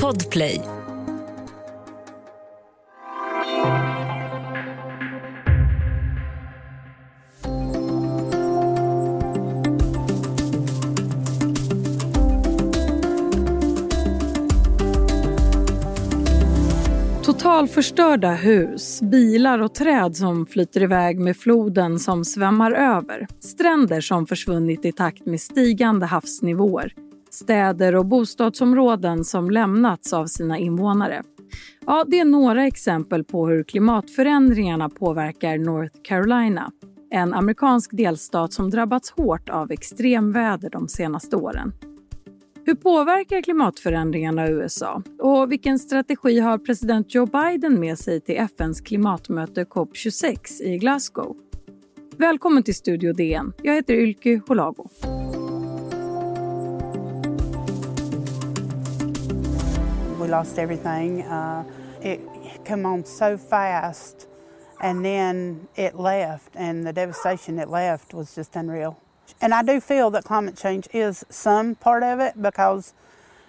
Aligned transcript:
Podplay. 0.00 0.60
Totalförstörda 17.24 18.34
hus, 18.34 19.00
bilar 19.02 19.58
och 19.58 19.74
träd 19.74 20.16
som 20.16 20.46
flyter 20.46 20.82
iväg 20.82 21.18
med 21.20 21.36
floden 21.36 21.98
som 21.98 22.24
svämmar 22.24 22.72
över. 22.72 23.26
Stränder 23.40 24.00
som 24.00 24.26
försvunnit 24.26 24.84
i 24.84 24.92
takt 24.92 25.26
med 25.26 25.40
stigande 25.40 26.06
havsnivåer. 26.06 26.94
Städer 27.32 27.96
och 27.96 28.06
bostadsområden 28.06 29.24
som 29.24 29.50
lämnats 29.50 30.12
av 30.12 30.26
sina 30.26 30.58
invånare. 30.58 31.22
Ja, 31.86 32.04
det 32.08 32.18
är 32.18 32.24
några 32.24 32.66
exempel 32.66 33.24
på 33.24 33.48
hur 33.48 33.64
klimatförändringarna 33.64 34.88
påverkar 34.88 35.58
North 35.58 35.96
Carolina. 36.02 36.72
En 37.10 37.34
amerikansk 37.34 37.90
delstat 37.92 38.52
som 38.52 38.70
drabbats 38.70 39.10
hårt 39.10 39.48
av 39.48 39.72
extremväder 39.72 40.70
de 40.70 40.88
senaste 40.88 41.36
åren. 41.36 41.72
Hur 42.64 42.74
påverkar 42.74 43.42
klimatförändringarna 43.42 44.48
USA? 44.48 45.02
Och 45.18 45.52
vilken 45.52 45.78
strategi 45.78 46.38
har 46.38 46.58
president 46.58 47.14
Joe 47.14 47.26
Biden 47.26 47.80
med 47.80 47.98
sig 47.98 48.20
till 48.20 48.36
FNs 48.36 48.80
klimatmöte 48.80 49.64
COP26 49.64 50.62
i 50.62 50.78
Glasgow? 50.78 51.36
Välkommen 52.16 52.62
till 52.62 52.74
Studio 52.74 53.12
DN. 53.12 53.52
Jag 53.62 53.74
heter 53.74 53.94
Ylke 53.94 54.40
Holago. 54.46 54.88
Lost 60.32 60.58
everything. 60.58 61.20
Uh, 61.20 61.62
it 62.00 62.18
came 62.64 62.86
on 62.86 63.04
so 63.04 63.36
fast 63.36 64.26
and 64.80 65.04
then 65.04 65.68
it 65.76 65.94
left 65.94 66.56
and 66.56 66.86
the 66.86 66.92
devastation 66.92 67.58
it 67.58 67.68
left 67.68 68.14
was 68.14 68.34
just 68.34 68.56
unreal. 68.56 68.98
And 69.42 69.52
I 69.52 69.62
do 69.62 69.78
feel 69.78 70.10
that 70.12 70.24
climate 70.24 70.56
change 70.56 70.88
is 70.94 71.22
some 71.28 71.74
part 71.74 72.02
of 72.02 72.18
it 72.18 72.40
because 72.40 72.94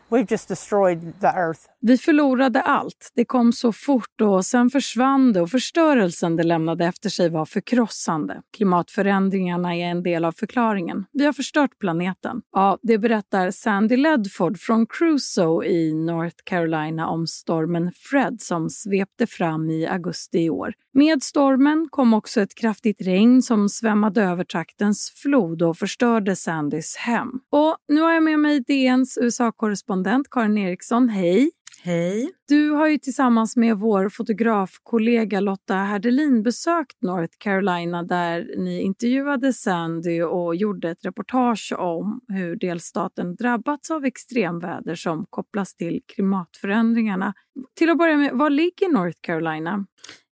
we've 0.10 0.32
just 0.32 0.48
destroyed 0.48 1.02
the 1.22 1.28
earth. 1.28 1.60
Vi 1.82 1.98
förlorade 1.98 2.62
allt. 2.62 3.12
Det 3.16 3.26
kom 3.26 3.54
så 3.54 3.72
fort 3.72 4.22
och 4.22 4.46
sen 4.46 4.70
försvann 4.70 5.34
det 5.34 5.42
och 5.42 5.50
förstörelsen 5.50 6.36
det 6.36 6.44
lämnade 6.44 6.86
efter 6.86 7.10
sig 7.10 7.30
var 7.30 7.46
förkrossande. 7.46 8.42
Klimatförändringarna 8.58 9.76
är 9.76 9.86
en 9.86 10.04
del 10.04 10.26
av 10.26 10.32
förklaringen. 10.32 11.06
Vi 11.12 11.26
har 11.26 11.34
förstört 11.34 11.80
planeten. 11.80 12.42
Ja, 12.52 12.78
det 12.82 12.98
berättar 12.98 13.52
Sandy 13.52 13.98
Ledford 13.98 14.60
från 14.60 14.86
Crusoe 14.88 15.66
i 15.66 15.94
North 15.94 16.38
Carolina 16.44 17.08
om 17.08 17.28
stormen 17.28 17.92
Fred 17.96 18.42
som 18.42 18.70
svepte 18.70 19.28
fram 19.28 19.70
i 19.70 19.88
augusti 19.88 20.40
i 20.40 20.50
år. 20.50 20.74
Med 20.96 21.24
stormen 21.24 21.88
kom 21.90 22.14
också 22.14 22.42
ett 22.42 22.56
kraftigt 22.56 23.02
regn 23.02 23.42
som 23.42 23.70
svämmade 23.70 24.24
över 24.24 24.44
traktens 24.44 25.14
flod 25.16 25.62
och 25.62 25.78
förstörde 25.78 26.36
Sandys 26.36 26.96
hem. 26.96 27.30
Och 27.50 27.78
nu 27.88 28.02
har 28.02 28.14
jag 28.14 28.24
med 28.24 28.40
mig 28.40 28.60
DNs 28.60 29.18
USA-korrespondent 29.22 30.30
Karin 30.30 30.58
Eriksson. 30.58 31.10
Hej! 31.10 31.52
Hej. 31.86 32.32
Du 32.48 32.70
har 32.70 32.88
ju 32.88 32.98
tillsammans 32.98 33.56
med 33.56 33.78
vår 33.78 34.10
fotografkollega 34.10 35.40
Lotta 35.40 35.76
Herdelin 35.76 36.44
besökt 36.44 37.02
North 37.02 37.34
Carolina 37.38 38.04
där 38.04 38.56
ni 38.58 38.82
intervjuade 38.82 39.54
Sandy 39.54 40.22
och 40.22 40.56
gjorde 40.56 40.90
ett 40.90 41.06
reportage 41.06 41.74
om 41.78 42.22
hur 42.28 42.56
delstaten 42.56 43.36
drabbats 43.36 43.92
av 43.92 44.06
extremväder 44.06 44.96
som 44.96 45.26
kopplas 45.30 45.76
till 45.76 46.02
klimatförändringarna. 46.08 47.34
Till 47.78 47.90
att 47.90 47.98
börja 47.98 48.18
med, 48.18 48.34
var 48.34 48.50
ligger 48.50 48.94
North 48.94 49.18
Carolina? 49.22 49.86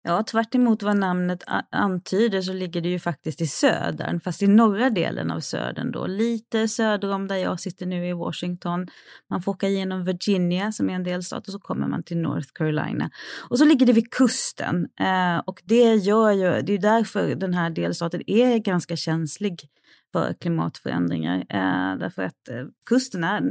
Ja, 0.04 0.22
tvärt 0.22 0.54
vad 0.82 0.96
namnet 0.96 1.44
antyder 1.70 2.42
så 2.42 2.52
ligger 2.52 2.80
det 2.80 2.88
ju 2.88 2.98
faktiskt 2.98 3.40
i 3.40 3.46
södern, 3.46 4.20
fast 4.20 4.42
i 4.42 4.46
norra 4.46 4.90
delen 4.90 5.30
av 5.30 5.40
södern 5.40 5.92
då, 5.92 6.06
lite 6.06 6.68
söder 6.68 7.12
om 7.12 7.28
där 7.28 7.36
jag 7.36 7.60
sitter 7.60 7.86
nu 7.86 8.08
i 8.08 8.12
Washington. 8.12 8.86
Man 9.30 9.42
får 9.42 9.52
åka 9.52 9.68
genom 9.68 10.04
Virginia 10.04 10.72
som 10.72 10.90
är 10.90 10.94
en 10.94 11.04
delstat 11.04 11.46
och 11.46 11.52
så 11.52 11.58
kommer 11.58 11.86
man 11.86 12.02
till 12.02 12.18
North 12.18 12.48
Carolina. 12.54 13.10
Och 13.50 13.58
så 13.58 13.64
ligger 13.64 13.86
det 13.86 13.92
vid 13.92 14.10
kusten 14.10 14.88
eh, 15.00 15.38
och 15.46 15.62
det 15.64 15.94
gör 15.94 16.30
ju, 16.30 16.62
det 16.62 16.72
är 16.72 16.78
därför 16.78 17.34
den 17.34 17.54
här 17.54 17.70
delstaten 17.70 18.22
är 18.26 18.58
ganska 18.58 18.96
känslig 18.96 19.68
för 20.12 20.34
klimatförändringar. 20.34 21.38
Eh, 21.38 21.98
därför 21.98 22.22
att 22.22 22.48
eh, 22.48 22.64
kusten 22.86 23.24
är, 23.24 23.42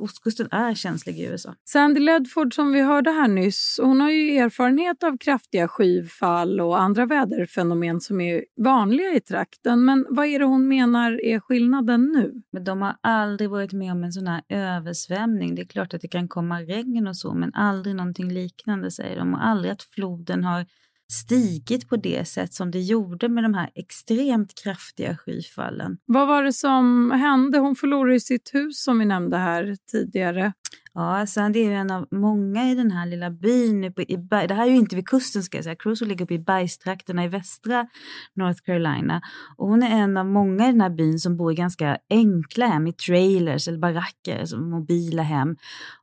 ostkusten 0.00 0.48
är 0.50 0.74
känslig 0.74 1.18
i 1.18 1.26
USA. 1.26 1.54
Sandy 1.64 2.00
Ledford 2.00 2.54
som 2.54 2.72
vi 2.72 2.82
hörde 2.82 3.10
här 3.10 3.28
nyss, 3.28 3.80
hon 3.82 4.00
har 4.00 4.10
ju 4.10 4.36
erfarenhet 4.36 5.02
av 5.02 5.18
kraftiga 5.18 5.68
skyfall 5.68 6.60
och 6.60 6.80
andra 6.80 7.06
väderfenomen 7.06 8.00
som 8.00 8.20
är 8.20 8.44
vanliga 8.56 9.14
i 9.14 9.20
trakten. 9.20 9.84
Men 9.84 10.06
vad 10.08 10.26
är 10.26 10.38
det 10.38 10.44
hon 10.44 10.68
menar 10.68 11.24
är 11.24 11.40
skillnaden 11.40 12.12
nu? 12.12 12.42
Men 12.52 12.64
de 12.64 12.82
har 12.82 12.96
aldrig 13.00 13.50
varit 13.50 13.72
med 13.72 13.92
om 13.92 14.04
en 14.04 14.12
sån 14.12 14.26
här 14.26 14.42
översvämning. 14.48 15.54
Det 15.54 15.62
är 15.62 15.66
klart 15.66 15.94
att 15.94 16.00
det 16.00 16.08
kan 16.08 16.28
komma 16.28 16.60
regn 16.60 17.06
och 17.06 17.16
så, 17.16 17.34
men 17.34 17.54
aldrig 17.54 17.96
någonting 17.96 18.32
liknande 18.32 18.90
säger 18.90 19.18
de. 19.18 19.34
Och 19.34 19.46
aldrig 19.46 19.72
att 19.72 19.82
floden 19.82 20.44
har 20.44 20.66
stigit 21.10 21.88
på 21.88 21.96
det 21.96 22.28
sätt 22.28 22.54
som 22.54 22.70
det 22.70 22.80
gjorde 22.80 23.28
med 23.28 23.44
de 23.44 23.54
här 23.54 23.70
extremt 23.74 24.54
kraftiga 24.62 25.16
skyfallen. 25.16 25.98
Vad 26.06 26.28
var 26.28 26.42
det 26.42 26.52
som 26.52 27.10
hände? 27.10 27.58
Hon 27.58 27.76
förlorade 27.76 28.20
sitt 28.20 28.54
hus 28.54 28.82
som 28.82 28.98
vi 28.98 29.04
nämnde 29.04 29.36
här 29.36 29.76
tidigare. 29.92 30.52
Ja, 30.94 31.18
alltså, 31.18 31.32
Sandy 31.32 31.60
är 31.60 31.64
ju 31.64 31.74
en 31.74 31.90
av 31.90 32.06
många 32.10 32.70
i 32.70 32.74
den 32.74 32.90
här 32.90 33.06
lilla 33.06 33.30
byn. 33.30 33.84
Uppe 33.84 34.04
i 34.08 34.18
berg. 34.18 34.48
Det 34.48 34.54
här 34.54 34.66
är 34.66 34.70
ju 34.70 34.76
inte 34.76 34.96
vid 34.96 35.08
kusten 35.08 35.42
ska 35.42 35.58
jag 35.58 35.64
säga. 35.64 35.76
Crusoe 35.76 36.08
ligger 36.08 36.24
uppe 36.24 36.34
i 36.34 36.38
bergstrakterna 36.38 37.24
i 37.24 37.28
västra 37.28 37.86
North 38.34 38.60
Carolina. 38.62 39.20
Och 39.56 39.68
hon 39.68 39.82
är 39.82 40.02
en 40.02 40.16
av 40.16 40.26
många 40.26 40.68
i 40.68 40.72
den 40.72 40.80
här 40.80 40.90
byn 40.90 41.18
som 41.18 41.36
bor 41.36 41.52
i 41.52 41.54
ganska 41.54 41.98
enkla 42.10 42.66
hem, 42.66 42.86
i 42.86 42.92
trailers 42.92 43.68
eller 43.68 43.78
baracker, 43.78 44.40
alltså 44.40 44.56
mobila 44.56 45.22
hem. 45.22 45.56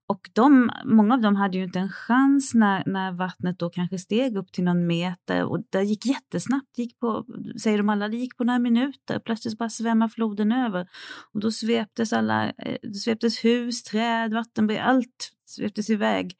Och 0.09 0.29
de, 0.33 0.71
många 0.85 1.13
av 1.13 1.21
dem 1.21 1.35
hade 1.35 1.57
ju 1.57 1.63
inte 1.63 1.79
en 1.79 1.89
chans 1.89 2.53
när, 2.53 2.83
när 2.85 3.11
vattnet 3.11 3.59
då 3.59 3.69
kanske 3.69 3.97
steg 3.97 4.37
upp 4.37 4.51
till 4.51 4.63
någon 4.63 4.87
meter 4.87 5.43
och 5.43 5.59
det 5.69 5.83
gick 5.83 6.05
jättesnabbt, 6.05 6.67
det 6.75 6.81
gick 6.81 6.99
på, 6.99 7.25
säger 7.61 7.77
de 7.77 7.89
alla, 7.89 8.07
det 8.07 8.17
gick 8.17 8.37
på 8.37 8.43
några 8.43 8.59
minuter. 8.59 9.19
Plötsligt 9.19 9.57
bara 9.57 9.69
svämmade 9.69 10.13
floden 10.13 10.51
över 10.51 10.87
och 11.33 11.39
då 11.39 11.51
sveptes 11.51 12.13
alla, 12.13 12.49
eh, 12.49 12.91
sveptes 13.03 13.45
hus, 13.45 13.83
träd, 13.83 14.33
vatten 14.33 14.56
vattenbredd, 14.57 14.83
allt 14.83 15.31
sveptes 15.49 15.89
iväg. 15.89 16.35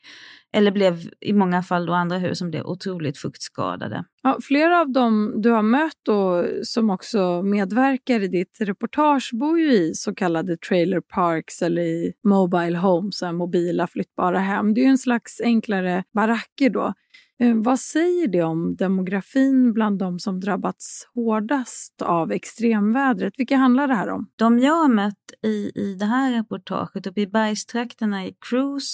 Eller 0.54 0.72
blev 0.72 1.10
i 1.22 1.34
många 1.34 1.64
fall 1.64 1.86
då 1.86 1.94
andra 1.94 2.18
hus 2.18 2.38
som 2.38 2.50
blev 2.50 2.66
otroligt 2.66 3.18
fuktskadade. 3.18 4.04
Ja, 4.24 4.38
flera 4.42 4.82
av 4.82 4.92
dem 4.92 5.34
du 5.42 5.50
har 5.50 5.62
mött 5.62 6.08
och 6.08 6.46
som 6.64 6.90
också 6.90 7.42
medverkar 7.42 8.24
i 8.24 8.28
ditt 8.28 8.58
reportage 8.62 9.30
bor 9.34 9.60
ju 9.60 9.72
i 9.72 9.94
så 9.94 10.16
kallade 10.16 10.58
trailer 10.58 11.02
parks 11.02 11.62
eller 11.62 11.82
i 11.82 12.14
mobile 12.24 12.78
homes, 12.78 13.22
mobila 13.22 13.88
flyttbara 13.88 14.40
hem. 14.40 14.74
Det 14.74 14.82
är 14.82 14.84
ju 14.84 14.90
en 14.90 14.98
slags 14.98 15.42
enklare 15.42 16.04
baracker 16.14 16.70
då. 16.70 16.94
Eh, 17.40 17.56
vad 17.56 17.80
säger 17.80 18.28
det 18.28 18.44
om 18.44 18.76
demografin 18.76 19.74
bland 19.74 20.00
de 20.00 20.20
som 20.20 20.40
drabbats 20.40 21.08
hårdast 21.16 22.02
av 22.02 22.32
extremvädret? 22.32 23.34
Vilka 23.38 23.58
handlar 23.58 23.88
det 23.88 23.96
här 23.96 24.10
om? 24.10 24.30
De 24.36 24.60
jag 24.60 24.74
har 24.74 24.88
mött 24.88 25.32
i, 25.44 25.72
i 25.76 25.96
det 26.00 26.06
här 26.06 26.32
reportaget 26.32 27.08
uppe 27.08 27.22
i 27.22 27.28
bergstrakterna 27.28 28.26
i 28.26 28.36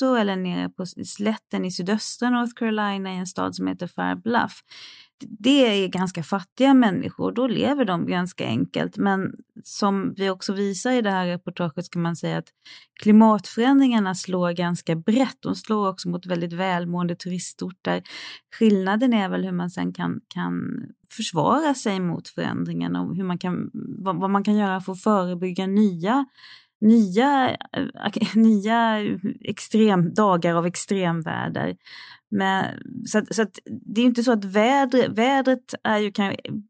Paso 0.03 0.15
eller 0.15 0.35
nere 0.35 0.69
på 0.69 0.85
slätten 0.85 1.65
i 1.65 1.71
sydöstra 1.71 2.29
North 2.29 2.53
Carolina 2.55 3.13
i 3.13 3.17
en 3.17 3.27
stad 3.27 3.55
som 3.55 3.67
heter 3.67 3.87
Fair 3.87 4.15
Bluff 4.15 4.63
det 5.39 5.83
är 5.83 5.87
ganska 5.87 6.23
fattiga 6.23 6.73
människor, 6.73 7.31
då 7.31 7.47
lever 7.47 7.85
de 7.85 8.05
ganska 8.05 8.45
enkelt. 8.45 8.97
Men 8.97 9.33
som 9.63 10.13
vi 10.17 10.29
också 10.29 10.53
visar 10.53 10.91
i 10.91 11.01
det 11.01 11.09
här 11.09 11.27
reportaget 11.27 11.89
kan 11.89 12.01
man 12.01 12.15
säga 12.15 12.37
att 12.37 12.47
klimatförändringarna 13.01 14.15
slår 14.15 14.51
ganska 14.51 14.95
brett. 14.95 15.37
De 15.39 15.55
slår 15.55 15.89
också 15.89 16.09
mot 16.09 16.25
väldigt 16.25 16.53
välmående 16.53 17.15
turistorter. 17.15 18.03
Skillnaden 18.59 19.13
är 19.13 19.29
väl 19.29 19.43
hur 19.43 19.51
man 19.51 19.69
sen 19.69 19.93
kan, 19.93 20.21
kan 20.27 20.53
försvara 21.09 21.73
sig 21.73 21.99
mot 21.99 22.27
förändringarna 22.27 23.01
och 23.01 23.15
hur 23.15 23.23
man 23.23 23.37
kan, 23.37 23.69
vad, 23.73 24.15
vad 24.19 24.29
man 24.29 24.43
kan 24.43 24.55
göra 24.55 24.81
för 24.81 24.91
att 24.91 25.01
förebygga 25.01 25.67
nya 25.67 26.25
nya, 26.83 27.57
eh, 27.73 27.87
nya 28.35 28.79
extrem, 29.43 30.13
dagar 30.13 30.55
av 30.55 30.65
extremväder. 30.67 31.75
Men, 32.33 32.65
så 33.05 33.17
att, 33.17 33.35
så 33.35 33.41
att 33.41 33.59
det 33.65 34.01
är 34.01 34.05
inte 34.05 34.23
så 34.23 34.31
att 34.31 34.45
vädret, 34.45 35.17
vädret, 35.17 35.73
är 35.83 35.97
ju, 35.97 36.11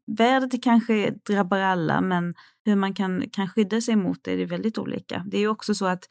vädret 0.06 0.62
kanske 0.62 1.14
drabbar 1.26 1.58
alla 1.58 2.00
men 2.00 2.34
hur 2.64 2.76
man 2.76 2.94
kan, 2.94 3.24
kan 3.32 3.48
skydda 3.48 3.80
sig 3.80 3.96
mot 3.96 4.18
det, 4.24 4.36
det 4.36 4.42
är 4.42 4.46
väldigt 4.46 4.78
olika. 4.78 5.24
Det 5.26 5.36
är 5.36 5.40
ju 5.40 5.48
också 5.48 5.74
så 5.74 5.86
att 5.86 6.04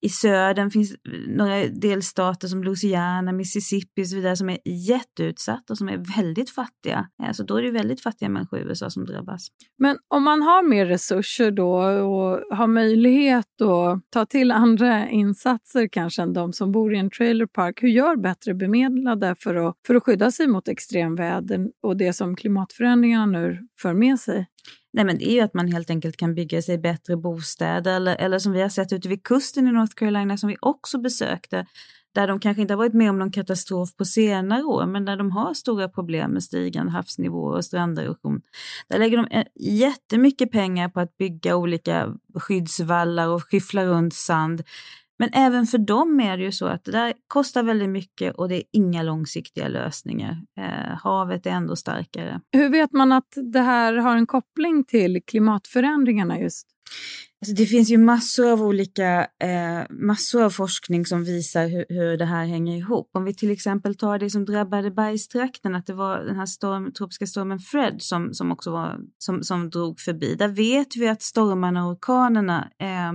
i 0.00 0.08
södern 0.08 0.70
finns 0.70 0.94
några 1.28 1.68
delstater 1.68 2.48
som 2.48 2.64
Louisiana, 2.64 3.32
Mississippi 3.32 4.02
och 4.02 4.08
så 4.08 4.16
vidare 4.16 4.36
som 4.36 4.50
är 4.50 4.58
jätteutsatta 4.64 5.72
och 5.72 5.78
som 5.78 5.88
är 5.88 6.16
väldigt 6.16 6.50
fattiga. 6.50 7.08
Alltså 7.22 7.44
då 7.44 7.56
är 7.56 7.62
det 7.62 7.70
väldigt 7.70 8.02
fattiga 8.02 8.28
människor 8.28 8.58
i 8.58 8.62
USA 8.62 8.90
som 8.90 9.06
drabbas. 9.06 9.48
Men 9.78 9.98
om 10.08 10.22
man 10.22 10.42
har 10.42 10.68
mer 10.68 10.86
resurser 10.86 11.50
då 11.50 11.72
och 11.82 12.56
har 12.56 12.66
möjlighet 12.66 13.60
att 13.60 14.10
ta 14.10 14.26
till 14.26 14.50
andra 14.50 15.08
insatser 15.08 15.88
kanske 15.88 16.22
än 16.22 16.32
de 16.32 16.52
som 16.52 16.72
bor 16.72 16.94
i 16.94 16.98
en 16.98 17.10
trailerpark, 17.10 17.82
hur 17.82 17.88
gör 17.88 18.16
bättre 18.16 18.54
bemedlade 18.54 18.95
för 19.38 19.54
att, 19.54 19.76
för 19.86 19.94
att 19.94 20.02
skydda 20.02 20.30
sig 20.30 20.46
mot 20.46 20.68
extremväder 20.68 21.70
och 21.82 21.96
det 21.96 22.12
som 22.12 22.36
klimatförändringarna 22.36 23.26
nu 23.26 23.68
för 23.80 23.94
med 23.94 24.18
sig? 24.18 24.46
Nej, 24.92 25.04
men 25.04 25.18
det 25.18 25.30
är 25.30 25.32
ju 25.32 25.40
att 25.40 25.54
man 25.54 25.68
helt 25.68 25.90
enkelt 25.90 26.16
kan 26.16 26.34
bygga 26.34 26.62
sig 26.62 26.78
bättre 26.78 27.16
bostäder 27.16 27.96
eller, 27.96 28.16
eller 28.16 28.38
som 28.38 28.52
vi 28.52 28.62
har 28.62 28.68
sett 28.68 28.92
ute 28.92 29.08
vid 29.08 29.22
kusten 29.22 29.68
i 29.68 29.72
North 29.72 29.94
Carolina 29.94 30.36
som 30.36 30.48
vi 30.48 30.56
också 30.60 30.98
besökte, 30.98 31.66
där 32.16 32.28
de 32.28 32.40
kanske 32.40 32.62
inte 32.62 32.74
har 32.74 32.78
varit 32.78 32.94
med 32.94 33.10
om 33.10 33.18
någon 33.18 33.32
katastrof 33.32 33.96
på 33.96 34.04
senare 34.04 34.62
år, 34.62 34.86
men 34.86 35.04
där 35.04 35.16
de 35.16 35.30
har 35.30 35.54
stora 35.54 35.88
problem 35.88 36.30
med 36.30 36.42
stigande 36.42 36.92
havsnivåer 36.92 37.56
och 37.56 37.64
stranderosion. 37.64 38.40
Där 38.88 38.98
lägger 38.98 39.16
de 39.16 39.26
eh, 39.26 39.44
jättemycket 39.54 40.50
pengar 40.52 40.88
på 40.88 41.00
att 41.00 41.16
bygga 41.16 41.56
olika 41.56 42.14
skyddsvallar 42.34 43.28
och 43.28 43.42
skyffla 43.50 43.84
runt 43.84 44.14
sand. 44.14 44.62
Men 45.18 45.28
även 45.32 45.66
för 45.66 45.78
dem 45.78 46.20
är 46.20 46.36
det 46.36 46.42
ju 46.44 46.52
så 46.52 46.66
att 46.66 46.84
det 46.84 46.92
där 46.92 47.14
kostar 47.28 47.62
väldigt 47.62 47.88
mycket 47.88 48.34
och 48.34 48.48
det 48.48 48.56
är 48.56 48.62
inga 48.72 49.02
långsiktiga 49.02 49.68
lösningar. 49.68 50.42
Eh, 50.58 50.98
havet 51.02 51.46
är 51.46 51.50
ändå 51.50 51.76
starkare. 51.76 52.40
Hur 52.52 52.68
vet 52.68 52.92
man 52.92 53.12
att 53.12 53.34
det 53.52 53.60
här 53.60 53.94
har 53.94 54.16
en 54.16 54.26
koppling 54.26 54.84
till 54.84 55.22
klimatförändringarna 55.26 56.40
just? 56.40 56.66
Alltså 57.42 57.54
det 57.54 57.66
finns 57.66 57.90
ju 57.90 57.98
massor 57.98 58.52
av 58.52 58.62
olika, 58.62 59.20
eh, 59.20 59.82
massor 59.90 60.42
av 60.42 60.50
forskning 60.50 61.06
som 61.06 61.24
visar 61.24 61.68
hur, 61.68 61.84
hur, 61.88 62.16
det 62.16 62.24
här 62.24 62.46
hänger 62.46 62.76
ihop. 62.76 63.10
Om 63.12 63.24
vi 63.24 63.34
till 63.34 63.50
exempel 63.50 63.94
tar 63.94 64.18
det 64.18 64.30
som 64.30 64.44
drabbade 64.44 64.90
bergstrakten, 64.90 65.74
att 65.74 65.86
det 65.86 65.94
var 65.94 66.18
den 66.18 66.36
här 66.36 66.46
storm, 66.46 66.92
tropiska 66.92 67.26
stormen 67.26 67.58
Fred 67.58 67.96
som, 67.98 68.34
som 68.34 68.52
också 68.52 68.70
var, 68.70 68.98
som, 69.18 69.42
som 69.42 69.70
drog 69.70 70.00
förbi. 70.00 70.34
Där 70.34 70.48
vet 70.48 70.96
vi 70.96 71.08
att 71.08 71.22
stormarna 71.22 71.86
och 71.86 71.92
orkanerna 71.92 72.70
eh, 72.78 73.12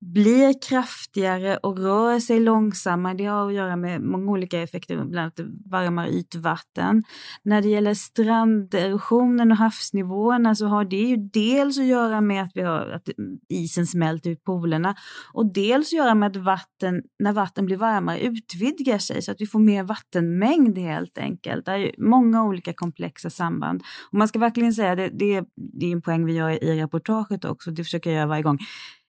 blir 0.00 0.54
kraftigare 0.68 1.56
och 1.56 1.78
rör 1.78 2.20
sig 2.20 2.40
långsammare. 2.40 3.14
Det 3.14 3.24
har 3.24 3.48
att 3.48 3.54
göra 3.54 3.76
med 3.76 4.00
många 4.00 4.30
olika 4.30 4.62
effekter, 4.62 4.96
bland 4.96 5.18
annat 5.18 5.40
varmare 5.70 6.10
ytvatten. 6.10 7.04
När 7.42 7.62
det 7.62 7.68
gäller 7.68 7.94
stranderosionen 7.94 9.50
och 9.50 9.56
havsnivåerna 9.56 10.54
så 10.54 10.66
har 10.66 10.84
det 10.84 10.96
ju 10.96 11.16
dels 11.16 11.78
att 11.78 11.84
göra 11.84 12.20
med 12.20 12.42
att, 12.42 12.50
vi 12.54 12.62
har, 12.62 12.86
att 12.86 13.08
isen 13.64 13.86
smälter 13.86 14.30
ut 14.30 14.44
polerna 14.44 14.94
och 15.32 15.52
dels 15.52 15.92
göra 15.92 16.14
med 16.14 16.26
att 16.26 16.42
vatten, 16.42 17.02
när 17.18 17.32
vatten 17.32 17.66
blir 17.66 17.76
varmare 17.76 18.20
utvidgar 18.20 18.98
sig 18.98 19.22
så 19.22 19.32
att 19.32 19.40
vi 19.40 19.46
får 19.46 19.58
mer 19.58 19.82
vattenmängd 19.82 20.78
helt 20.78 21.18
enkelt. 21.18 21.66
Det 21.66 21.72
är 21.72 21.94
många 21.98 22.44
olika 22.44 22.72
komplexa 22.72 23.30
samband. 23.30 23.82
Och 24.10 24.18
man 24.18 24.28
ska 24.28 24.38
verkligen 24.38 24.72
säga, 24.72 24.94
det, 24.94 25.08
det, 25.08 25.44
det 25.56 25.86
är 25.86 25.92
en 25.92 26.02
poäng 26.02 26.26
vi 26.26 26.32
gör 26.32 26.64
i 26.64 26.80
reportaget 26.80 27.44
också, 27.44 27.70
det 27.70 27.84
försöker 27.84 28.10
jag 28.10 28.16
göra 28.16 28.26
varje 28.26 28.42
gång. 28.42 28.58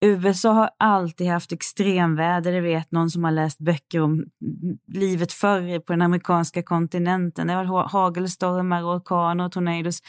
USA 0.04 0.52
har 0.52 0.70
alltid 0.78 1.26
haft 1.26 1.52
extremväder, 1.52 2.52
det 2.52 2.60
vet 2.60 2.92
någon 2.92 3.10
som 3.10 3.24
har 3.24 3.30
läst 3.30 3.58
böcker 3.58 4.00
om 4.00 4.24
livet 4.86 5.32
förr 5.32 5.78
på 5.78 5.92
den 5.92 6.02
amerikanska 6.02 6.62
kontinenten. 6.62 7.46
Det 7.46 7.52
har 7.52 7.64
varit 7.64 7.92
hagelstormar, 7.92 8.82
orkaner 8.82 9.44
och 9.44 9.52
tornados 9.52 10.00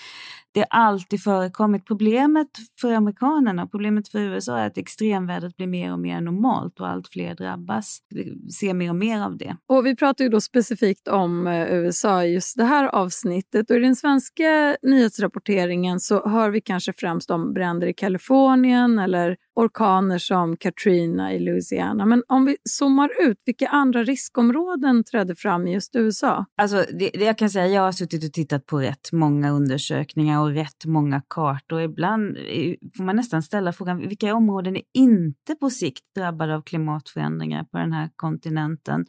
det 0.53 0.59
har 0.69 0.79
alltid 0.79 1.23
förekommit. 1.23 1.85
Problemet 1.85 2.47
för 2.81 2.93
amerikanerna, 2.93 3.67
problemet 3.67 4.07
för 4.07 4.19
USA 4.19 4.57
är 4.57 4.67
att 4.67 4.77
extremvädret 4.77 5.57
blir 5.57 5.67
mer 5.67 5.93
och 5.93 5.99
mer 5.99 6.21
normalt 6.21 6.79
och 6.79 6.87
allt 6.87 7.07
fler 7.07 7.35
drabbas. 7.35 7.99
Vi 8.09 8.51
ser 8.51 8.73
mer 8.73 8.89
och 8.89 8.95
mer 8.95 9.21
av 9.21 9.37
det. 9.37 9.57
Och 9.67 9.85
vi 9.85 9.95
pratar 9.95 10.23
ju 10.23 10.29
då 10.29 10.41
specifikt 10.41 11.07
om 11.07 11.47
eh, 11.47 11.73
USA 11.73 12.23
i 12.23 12.33
just 12.33 12.57
det 12.57 12.63
här 12.63 12.85
avsnittet 12.85 13.69
och 13.69 13.75
i 13.75 13.79
den 13.79 13.95
svenska 13.95 14.77
nyhetsrapporteringen 14.81 15.99
så 15.99 16.29
hör 16.29 16.49
vi 16.49 16.61
kanske 16.61 16.93
främst 16.97 17.31
om 17.31 17.53
bränder 17.53 17.87
i 17.87 17.93
Kalifornien 17.93 18.99
eller 18.99 19.37
orkaner 19.55 20.17
som 20.17 20.57
Katrina 20.57 21.33
i 21.33 21.39
Louisiana. 21.39 22.05
Men 22.05 22.23
om 22.27 22.45
vi 22.45 22.57
zoomar 22.63 23.09
ut, 23.19 23.37
vilka 23.45 23.67
andra 23.67 24.03
riskområden 24.03 25.03
trädde 25.03 25.35
fram 25.35 25.67
i 25.67 25.73
just 25.73 25.95
USA? 25.95 26.45
Alltså 26.61 26.85
det, 26.99 27.09
det 27.13 27.25
jag 27.25 27.37
kan 27.37 27.49
säga, 27.49 27.67
jag 27.67 27.81
har 27.81 27.91
suttit 27.91 28.23
och 28.23 28.33
tittat 28.33 28.65
på 28.65 28.79
rätt 28.79 29.11
många 29.11 29.51
undersökningar 29.51 30.40
och 30.41 30.51
rätt 30.51 30.85
många 30.85 31.21
kartor. 31.27 31.81
Ibland 31.81 32.37
eh, 32.37 32.75
får 32.97 33.03
man 33.03 33.15
nästan 33.15 33.43
ställa 33.43 33.73
frågan 33.73 33.97
vilka 33.97 34.35
områden 34.35 34.75
är 34.75 34.83
inte 34.93 35.55
på 35.55 35.69
sikt 35.69 36.03
drabbade 36.15 36.55
av 36.55 36.61
klimatförändringar 36.61 37.63
på 37.63 37.77
den 37.77 37.93
här 37.93 38.09
kontinenten? 38.15 39.05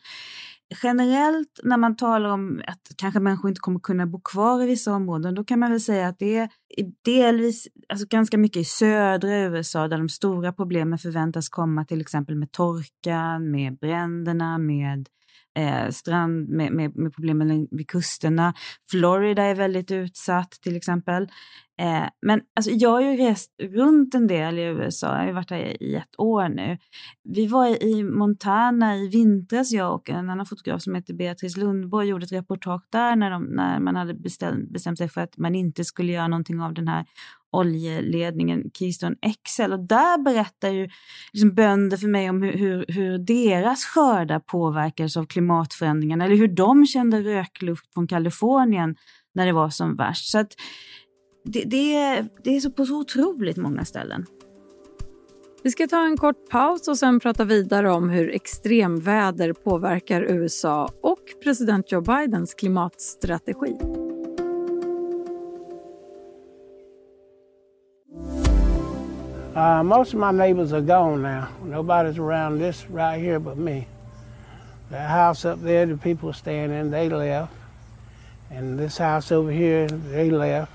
Generellt 0.82 1.60
när 1.62 1.76
man 1.76 1.96
talar 1.96 2.30
om 2.30 2.62
att 2.66 2.80
kanske 2.96 3.20
människor 3.20 3.48
inte 3.48 3.60
kommer 3.60 3.80
kunna 3.80 4.06
bo 4.06 4.20
kvar 4.20 4.62
i 4.62 4.66
vissa 4.66 4.92
områden, 4.92 5.34
då 5.34 5.44
kan 5.44 5.58
man 5.58 5.70
väl 5.70 5.80
säga 5.80 6.08
att 6.08 6.18
det 6.18 6.36
är 6.36 6.48
delvis, 7.04 7.68
alltså 7.88 8.06
ganska 8.10 8.38
mycket 8.38 8.60
i 8.60 8.64
södra 8.64 9.38
USA 9.38 9.88
där 9.88 9.98
de 9.98 10.08
stora 10.08 10.52
problemen 10.52 10.98
förväntas 10.98 11.48
komma 11.48 11.84
till 11.84 12.00
exempel 12.00 12.36
med 12.36 12.52
torkan, 12.52 13.50
med 13.50 13.78
bränderna, 13.78 14.58
med 14.58 15.08
eh, 15.58 15.90
strand, 15.90 16.48
med, 16.48 16.72
med, 16.72 16.96
med 16.96 17.14
problemen 17.14 17.68
vid 17.70 17.88
kusterna. 17.88 18.54
Florida 18.90 19.42
är 19.42 19.54
väldigt 19.54 19.90
utsatt 19.90 20.50
till 20.50 20.76
exempel. 20.76 21.28
Eh, 21.82 22.08
men 22.26 22.40
alltså, 22.56 22.70
jag 22.70 22.90
har 22.90 23.00
ju 23.00 23.16
rest 23.16 23.50
runt 23.62 24.14
en 24.14 24.26
del 24.26 24.58
i 24.58 24.62
USA, 24.62 25.18
jag 25.18 25.26
har 25.26 25.32
varit 25.32 25.50
här 25.50 25.82
i 25.82 25.94
ett 25.94 26.14
år 26.18 26.48
nu. 26.48 26.78
Vi 27.24 27.46
var 27.46 27.84
i 27.84 28.04
Montana 28.04 28.96
i 28.96 29.08
vintras, 29.08 29.72
jag 29.72 29.94
och 29.94 30.10
en 30.10 30.30
annan 30.30 30.46
fotograf 30.46 30.82
som 30.82 30.94
heter 30.94 31.14
Beatrice 31.14 31.56
Lundborg 31.56 32.08
gjorde 32.08 32.24
ett 32.24 32.32
reportage 32.32 32.82
där 32.90 33.16
när, 33.16 33.30
de, 33.30 33.44
när 33.44 33.80
man 33.80 33.96
hade 33.96 34.14
bestämt, 34.14 34.70
bestämt 34.70 34.98
sig 34.98 35.08
för 35.08 35.20
att 35.20 35.38
man 35.38 35.54
inte 35.54 35.84
skulle 35.84 36.12
göra 36.12 36.28
någonting 36.28 36.60
av 36.60 36.74
den 36.74 36.88
här 36.88 37.04
oljeledningen 37.52 38.70
Keystone 38.74 39.16
XL. 39.46 39.72
Och 39.72 39.80
där 39.86 40.22
berättar 40.22 40.68
ju 40.68 40.88
liksom 41.32 41.54
bönder 41.54 41.96
för 41.96 42.08
mig 42.08 42.30
om 42.30 42.42
hur, 42.42 42.52
hur, 42.52 42.84
hur, 42.88 43.18
deras 43.18 43.84
skördar 43.84 44.38
påverkades 44.38 45.16
av 45.16 45.26
klimatförändringarna 45.26 46.24
eller 46.24 46.36
hur 46.36 46.48
de 46.48 46.86
kände 46.86 47.20
rökluft 47.20 47.94
från 47.94 48.06
Kalifornien 48.06 48.96
när 49.34 49.46
det 49.46 49.52
var 49.52 49.70
som 49.70 49.96
värst. 49.96 50.30
Så 50.30 50.38
att 50.38 50.52
det, 51.42 51.64
det, 51.64 51.96
är, 51.96 52.28
det 52.42 52.56
är 52.56 52.60
så 52.60 52.70
på 52.70 52.86
så 52.86 53.00
otroligt 53.00 53.56
många 53.56 53.84
ställen. 53.84 54.26
Vi 55.64 55.70
ska 55.70 55.86
ta 55.86 56.04
en 56.04 56.16
kort 56.16 56.48
paus 56.50 56.88
och 56.88 56.98
sen 56.98 57.20
prata 57.20 57.44
vidare 57.44 57.90
om 57.90 58.10
hur 58.10 58.30
extremväder 58.30 59.52
påverkar 59.52 60.22
USA 60.22 60.88
och 61.00 61.22
president 61.42 61.92
Joe 61.92 62.00
Bidens 62.00 62.54
klimatstrategi. 62.54 63.76
Uh, 69.56 69.82
most 69.82 70.14
of 70.14 70.20
my 70.20 70.32
neighbors 70.32 70.72
are 70.72 70.80
gone 70.80 71.22
now. 71.22 71.44
Nobody's 71.64 72.18
around 72.18 72.58
this 72.58 72.86
right 72.90 73.20
here 73.20 73.38
but 73.38 73.58
me. 73.58 73.86
The 74.90 74.98
house 74.98 75.44
up 75.44 75.62
there, 75.62 75.86
the 75.86 75.96
people 75.96 76.32
staying 76.32 76.72
in, 76.72 76.90
they 76.90 77.08
left. 77.08 77.52
And 78.50 78.78
this 78.78 78.98
house 78.98 79.34
over 79.34 79.52
here, 79.52 79.86
they 79.88 80.30
left. 80.30 80.72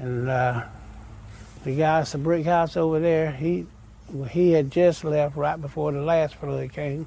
And 0.00 0.28
uh, 0.28 0.62
the 1.64 1.76
guy, 1.76 2.02
the 2.04 2.18
brick 2.18 2.46
house 2.46 2.76
over 2.76 3.00
there, 3.00 3.32
he 3.32 3.66
he 4.30 4.52
had 4.52 4.70
just 4.70 5.04
left 5.04 5.36
right 5.36 5.60
before 5.60 5.92
the 5.92 6.00
last 6.00 6.34
flood 6.34 6.72
came. 6.72 7.06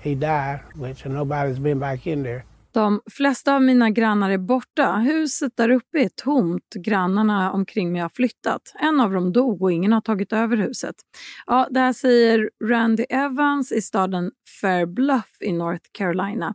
He 0.00 0.14
died, 0.14 0.60
which 0.74 1.04
nobody's 1.04 1.58
been 1.58 1.78
back 1.78 2.06
in 2.06 2.22
there. 2.22 2.44
De 2.74 3.00
flesta 3.10 3.54
av 3.54 3.62
mina 3.62 3.90
grannar 3.90 4.30
är 4.30 4.38
borta. 4.38 4.92
Huset 4.92 5.56
där 5.56 5.68
uppe 5.68 5.98
är 5.98 6.08
tomt. 6.08 6.74
Grannarna 6.74 7.52
omkring 7.52 7.92
mig 7.92 8.00
har 8.00 8.08
flyttat. 8.08 8.72
En 8.80 9.00
av 9.00 9.12
dem 9.12 9.32
dog 9.32 9.62
och 9.62 9.72
ingen 9.72 9.92
har 9.92 10.00
tagit 10.00 10.32
över 10.32 10.56
huset. 10.56 10.94
Ja, 11.46 11.68
det 11.70 11.80
här 11.80 11.92
säger 11.92 12.50
Randy 12.64 13.04
Evans 13.08 13.72
i 13.72 13.82
staden 13.82 14.30
Fair 14.60 14.86
Bluff 14.86 15.36
i 15.40 15.52
North 15.52 15.84
Carolina. 15.92 16.54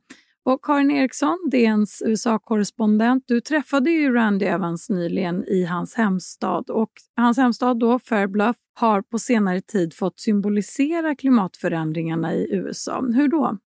Och 0.49 0.65
Karin 0.65 0.91
Eriksson, 0.91 1.49
DNs 1.51 2.03
USA-korrespondent, 2.05 3.23
du 3.27 3.41
träffade 3.41 3.91
ju 3.91 4.13
Randy 4.13 4.45
Evans 4.45 4.89
nyligen 4.89 5.43
i 5.47 5.65
hans 5.65 5.95
hemstad 5.95 6.69
och 6.69 6.91
hans 7.15 7.37
hemstad 7.37 7.79
då, 7.79 7.99
Fair 7.99 8.27
Bluff, 8.27 8.55
har 8.79 9.01
på 9.01 9.19
senare 9.19 9.61
tid 9.61 9.93
fått 9.93 10.19
symbolisera 10.19 11.15
klimatförändringarna 11.15 12.33
i 12.33 12.55
USA. 12.55 13.01
Hur 13.01 13.27
då? 13.27 13.57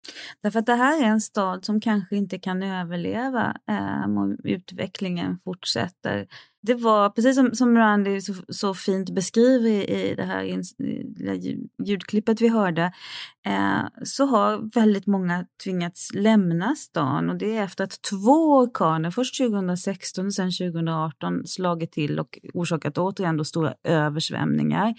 Därför 0.44 0.60
att 0.60 0.66
det 0.66 0.76
här 0.76 1.04
är 1.04 1.08
en 1.08 1.22
stad 1.22 1.66
som 1.66 1.82
kanske 1.82 2.16
inte 2.16 2.40
kan 2.40 2.64
överleva 2.64 3.58
eh, 3.70 4.04
om 4.04 4.38
utvecklingen 4.44 5.40
fortsätter. 5.44 6.28
det 6.62 6.74
var 6.74 7.10
precis 7.10 7.36
som, 7.36 7.56
som 7.56 7.78
Randy 7.78 8.22
så, 8.22 8.34
så 8.50 8.74
fint 8.74 9.10
beskriver 9.10 9.70
i, 9.70 10.12
i 10.12 10.16
det 10.16 10.24
här 10.24 10.44
in, 10.44 10.64
ljudklippet 11.86 12.42
vi 12.42 12.48
hörde, 12.48 12.92
Eh, 13.46 13.84
så 14.04 14.26
har 14.26 14.76
väldigt 14.76 15.08
många 15.08 15.46
tvingats 15.64 16.14
lämna 16.14 16.76
stan 16.76 17.30
och 17.30 17.38
det 17.38 17.58
är 17.58 17.64
efter 17.64 17.84
att 17.84 18.02
två 18.02 18.58
orkaner, 18.58 19.12
först 19.12 19.38
2016 19.38 20.26
och 20.26 20.34
sen 20.34 20.52
2018, 20.52 21.48
slagit 21.48 21.92
till 21.92 22.20
och 22.20 22.40
orsakat 22.54 22.98
återigen 22.98 23.38
då 23.38 23.44
stora 23.44 23.74
översvämningar. 23.84 24.94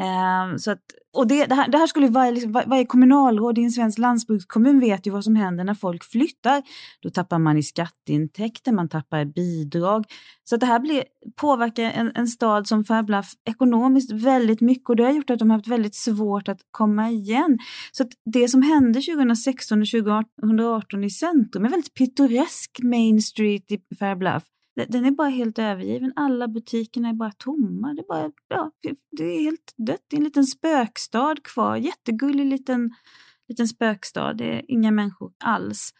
Eh, 0.00 0.56
så 0.56 0.70
att, 0.70 0.80
och 1.16 1.26
det, 1.26 1.44
det, 1.44 1.54
här, 1.54 1.68
det 1.68 1.78
här 1.78 1.86
skulle 1.86 2.08
varje, 2.08 2.32
liksom, 2.32 2.52
varje 2.52 2.86
kommunalråd 2.86 3.58
i 3.58 3.64
en 3.64 3.70
svensk 3.70 3.98
landsbygdskommun 3.98 4.80
vet 4.80 5.06
ju 5.06 5.10
vad 5.10 5.24
som 5.24 5.36
händer 5.36 5.64
när 5.64 5.74
folk 5.74 6.04
flyttar. 6.04 6.62
Då 7.02 7.10
tappar 7.10 7.38
man 7.38 7.56
i 7.56 7.62
skatteintäkter, 7.62 8.72
man 8.72 8.88
tappar 8.88 9.24
bidrag. 9.24 10.04
Så 10.44 10.56
det 10.56 10.66
här 10.66 10.80
blir, 10.80 11.04
påverkar 11.36 11.82
en, 11.82 12.12
en 12.14 12.28
stad 12.28 12.68
som 12.68 12.84
Färblaf 12.84 13.32
ekonomiskt 13.44 14.12
väldigt 14.12 14.60
mycket 14.60 14.88
och 14.88 14.96
det 14.96 15.04
har 15.04 15.12
gjort 15.12 15.30
att 15.30 15.38
de 15.38 15.50
har 15.50 15.58
haft 15.58 15.68
väldigt 15.68 15.94
svårt 15.94 16.48
att 16.48 16.60
komma 16.70 17.10
igen. 17.10 17.58
Så 17.92 18.04
det 18.32 18.48
som 18.48 18.62
hände 18.62 19.00
2016 19.00 19.80
och 19.82 19.88
2018 19.88 21.04
i 21.04 21.10
centrum 21.10 21.64
är 21.64 21.70
väldigt 21.70 21.94
pittoresk 21.94 22.70
Main 22.82 23.22
Street 23.22 23.72
i 23.72 23.78
Fair 23.98 24.16
Bluff, 24.16 24.42
Den 24.88 25.04
är 25.04 25.10
bara 25.10 25.28
helt 25.28 25.58
övergiven. 25.58 26.12
Alla 26.16 26.48
butikerna 26.48 27.08
är 27.08 27.12
bara 27.12 27.32
tomma. 27.38 27.94
Det 27.94 28.00
är, 28.00 28.08
bara, 28.08 28.30
ja, 28.48 28.70
det 29.16 29.24
är 29.24 29.42
helt 29.42 29.74
dött. 29.76 30.00
Det 30.10 30.16
är 30.16 30.18
en 30.18 30.24
liten 30.24 30.46
spökstad 30.46 31.36
kvar. 31.44 31.76
Jättegullig 31.76 32.46
liten 32.46 32.90
liten 33.54 33.68
spökstad, 33.68 34.34
det 34.34 34.44
är 34.44 34.62
inga 34.68 34.90
människor 34.90 35.32
alls. 35.44 35.90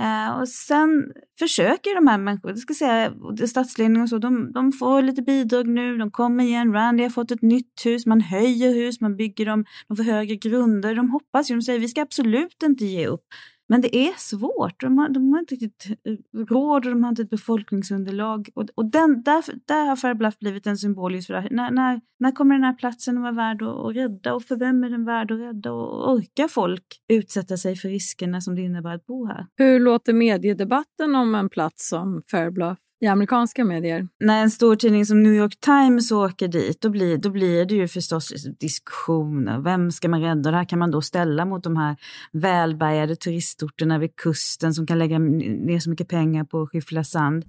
Eh, 0.00 0.40
och 0.40 0.48
sen 0.48 1.12
försöker 1.38 1.94
de 1.94 2.06
här 2.06 2.18
människorna, 2.18 2.54
det 2.54 2.60
ska 2.60 2.74
säga 2.74 3.12
stadsledningen 3.46 4.02
och 4.02 4.08
så, 4.08 4.18
de, 4.18 4.52
de, 4.52 4.72
får 4.72 5.02
lite 5.02 5.22
bidrag 5.22 5.66
nu, 5.66 5.96
de 5.96 6.10
kommer 6.10 6.44
igen, 6.44 6.72
Randy 6.72 7.02
har 7.02 7.10
fått 7.10 7.30
ett 7.30 7.42
nytt 7.42 7.86
hus, 7.86 8.06
man 8.06 8.20
höjer 8.20 8.74
hus, 8.74 9.00
man 9.00 9.16
bygger 9.16 9.46
dem, 9.46 9.64
de 9.88 9.96
får 9.96 10.04
högre 10.04 10.36
grunder, 10.36 10.94
de 10.94 11.10
hoppas 11.10 11.50
ju, 11.50 11.54
de 11.54 11.62
säger 11.62 11.78
vi 11.78 11.88
ska 11.88 12.02
absolut 12.02 12.62
inte 12.62 12.84
ge 12.84 13.06
upp. 13.06 13.24
Men 13.68 13.80
det 13.80 13.96
är 13.96 14.12
svårt. 14.16 14.80
De 14.80 14.98
har, 14.98 15.08
de 15.08 15.32
har 15.32 15.40
inte 15.40 15.54
riktigt 15.54 15.86
eh, 16.04 16.44
råd 16.44 16.86
och 16.86 16.92
de 16.92 17.02
har 17.02 17.10
inte 17.10 17.22
ett 17.22 17.30
befolkningsunderlag. 17.30 18.48
Och, 18.54 18.66
och 18.74 18.90
den, 18.90 19.22
där, 19.22 19.44
där 19.66 19.86
har 19.86 19.96
Färblaf 19.96 20.38
blivit 20.38 20.66
en 20.66 20.78
symbol 20.78 21.14
just 21.14 21.26
för 21.26 21.34
det 21.34 21.40
här. 21.40 21.50
När, 21.50 21.70
när, 21.70 22.00
när 22.18 22.32
kommer 22.32 22.54
den 22.54 22.64
här 22.64 22.74
platsen 22.74 23.16
att 23.16 23.22
vara 23.22 23.32
värd 23.32 23.62
att, 23.62 23.68
att 23.68 23.96
rädda? 23.96 24.34
Och 24.34 24.42
för 24.42 24.56
vem 24.56 24.84
är 24.84 24.90
den 24.90 25.04
värd 25.04 25.30
att 25.30 25.38
rädda? 25.38 25.72
Och 25.72 26.12
orkar 26.12 26.48
folk 26.48 26.84
utsätta 27.08 27.56
sig 27.56 27.76
för 27.76 27.88
riskerna 27.88 28.40
som 28.40 28.54
det 28.54 28.62
innebär 28.62 28.94
att 28.94 29.06
bo 29.06 29.26
här? 29.26 29.46
Hur 29.56 29.80
låter 29.80 30.12
mediedebatten 30.12 31.14
om 31.14 31.34
en 31.34 31.48
plats 31.48 31.88
som 31.88 32.22
Fairbluff? 32.30 32.78
I 33.04 33.06
amerikanska 33.06 33.64
medier. 33.64 34.08
När 34.20 34.42
en 34.42 34.50
stor 34.50 34.76
tidning 34.76 35.06
som 35.06 35.22
New 35.22 35.34
York 35.34 35.60
Times 35.60 36.12
åker 36.12 36.48
dit, 36.48 36.80
då 36.80 36.90
blir, 36.90 37.18
då 37.18 37.30
blir 37.30 37.64
det 37.64 37.74
ju 37.74 37.88
förstås 37.88 38.32
diskussioner. 38.60 39.58
Vem 39.58 39.90
ska 39.90 40.08
man 40.08 40.20
rädda? 40.20 40.50
Det 40.50 40.56
här 40.56 40.64
kan 40.64 40.78
man 40.78 40.90
då 40.90 41.00
ställa 41.02 41.44
mot 41.44 41.64
de 41.64 41.76
här 41.76 41.96
välbärgade 42.32 43.16
turistorterna 43.16 43.98
vid 43.98 44.16
kusten 44.16 44.74
som 44.74 44.86
kan 44.86 44.98
lägga 44.98 45.18
ner 45.18 45.78
så 45.78 45.90
mycket 45.90 46.08
pengar 46.08 46.44
på 46.44 46.62
att 46.62 46.70
skyffla 46.70 47.04
sand. 47.04 47.44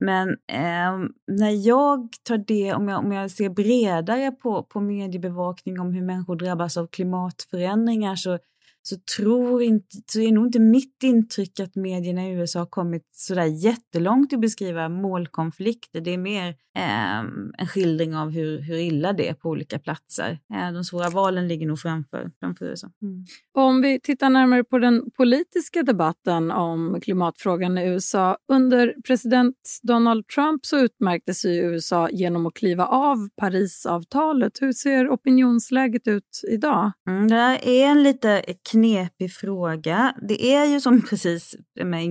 Men 0.00 0.28
eh, 0.28 1.08
när 1.26 1.66
jag 1.66 2.08
tar 2.22 2.38
det, 2.38 2.74
om 2.74 2.88
jag, 2.88 2.98
om 2.98 3.12
jag 3.12 3.30
ser 3.30 3.48
bredare 3.48 4.30
på, 4.30 4.62
på 4.62 4.80
mediebevakning 4.80 5.80
om 5.80 5.92
hur 5.92 6.02
människor 6.02 6.36
drabbas 6.36 6.76
av 6.76 6.86
klimatförändringar 6.86 8.16
så 8.16 8.38
så, 8.82 8.96
tror 9.16 9.62
inte, 9.62 9.96
så 10.06 10.20
är 10.20 10.32
nog 10.32 10.46
inte 10.46 10.58
mitt 10.58 11.02
intryck 11.02 11.60
att 11.60 11.76
medierna 11.76 12.28
i 12.28 12.32
USA 12.32 12.58
har 12.58 12.66
kommit 12.66 13.08
sådär 13.12 13.44
jättelångt 13.44 14.32
i 14.32 14.36
att 14.36 14.40
beskriva 14.40 14.88
målkonflikter. 14.88 16.00
Det 16.00 16.10
är 16.10 16.18
mer 16.18 16.48
eh, 16.76 17.18
en 17.58 17.66
skildring 17.68 18.16
av 18.16 18.30
hur, 18.30 18.58
hur 18.58 18.76
illa 18.76 19.12
det 19.12 19.28
är 19.28 19.34
på 19.34 19.48
olika 19.48 19.78
platser. 19.78 20.38
Eh, 20.54 20.72
de 20.72 20.84
svåra 20.84 21.10
valen 21.10 21.48
ligger 21.48 21.66
nog 21.66 21.78
framför, 21.78 22.30
framför 22.40 22.64
USA. 22.64 22.90
Mm. 23.02 23.24
Om 23.54 23.82
vi 23.82 24.00
tittar 24.00 24.30
närmare 24.30 24.64
på 24.64 24.78
den 24.78 25.10
politiska 25.10 25.82
debatten 25.82 26.50
om 26.50 27.00
klimatfrågan 27.00 27.78
i 27.78 27.86
USA. 27.86 28.36
Under 28.52 28.94
president 29.06 29.56
Donald 29.82 30.26
Trump 30.28 30.66
så 30.66 30.78
utmärkte 30.78 31.34
sig 31.34 31.58
USA 31.58 32.08
genom 32.10 32.46
att 32.46 32.54
kliva 32.54 32.86
av 32.86 33.28
Parisavtalet. 33.36 34.52
Hur 34.60 34.72
ser 34.72 35.08
opinionsläget 35.08 36.08
ut 36.08 36.40
idag? 36.50 36.92
Mm, 37.08 37.28
det 37.28 37.36
är 37.36 37.86
en 37.86 38.02
lite 38.02 38.44
knepig 38.72 39.32
fråga. 39.32 40.14
Det 40.28 40.54
är 40.54 40.64
ju 40.64 40.80
som 40.80 41.02
precis, 41.10 41.56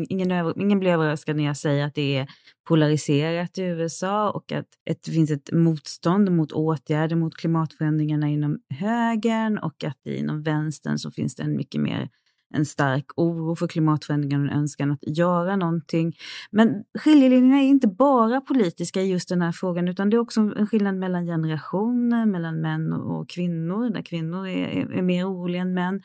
ingen, 0.09 0.53
ingen 0.61 0.79
blir 0.79 0.91
överraskad 0.91 1.35
när 1.35 1.43
jag 1.43 1.57
säger 1.57 1.85
att 1.85 1.95
det 1.95 2.17
är 2.17 2.27
polariserat 2.67 3.57
i 3.57 3.61
USA 3.61 4.31
och 4.31 4.51
att 4.51 4.67
det 5.05 5.11
finns 5.11 5.31
ett 5.31 5.51
motstånd 5.51 6.31
mot 6.31 6.51
åtgärder 6.51 7.15
mot 7.15 7.37
klimatförändringarna 7.37 8.29
inom 8.29 8.59
högern 8.69 9.57
och 9.57 9.83
att 9.83 9.97
inom 10.05 10.43
vänstern 10.43 10.97
så 10.97 11.11
finns 11.11 11.35
det 11.35 11.43
en 11.43 11.55
mycket 11.55 11.81
mer 11.81 12.09
en 12.53 12.65
stark 12.65 13.05
oro 13.15 13.55
för 13.55 13.67
klimatförändringar 13.67 14.39
och 14.39 14.45
en 14.45 14.57
önskan 14.57 14.91
att 14.91 15.17
göra 15.17 15.55
någonting. 15.55 16.17
Men 16.51 16.83
skiljelinjerna 16.99 17.61
är 17.61 17.67
inte 17.67 17.87
bara 17.87 18.41
politiska 18.41 19.01
i 19.01 19.11
just 19.11 19.29
den 19.29 19.41
här 19.41 19.51
frågan 19.51 19.87
utan 19.87 20.09
det 20.09 20.15
är 20.15 20.19
också 20.19 20.39
en 20.39 20.67
skillnad 20.67 20.95
mellan 20.95 21.25
generationer, 21.25 22.25
mellan 22.25 22.61
män 22.61 22.93
och 22.93 23.29
kvinnor, 23.29 23.89
där 23.89 24.01
kvinnor 24.01 24.47
är, 24.47 24.91
är 24.97 25.01
mer 25.01 25.29
oroliga 25.29 25.61
än 25.61 25.73
män. 25.73 26.01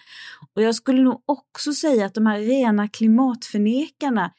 Och 0.55 0.63
jag 0.63 0.75
skulle 0.75 1.03
nog 1.03 1.23
också 1.27 1.73
säga 1.73 2.07
att 2.07 2.15
de 2.15 2.27
här 2.27 2.39
rena 2.39 2.89
klimatförnekarna 2.89 4.31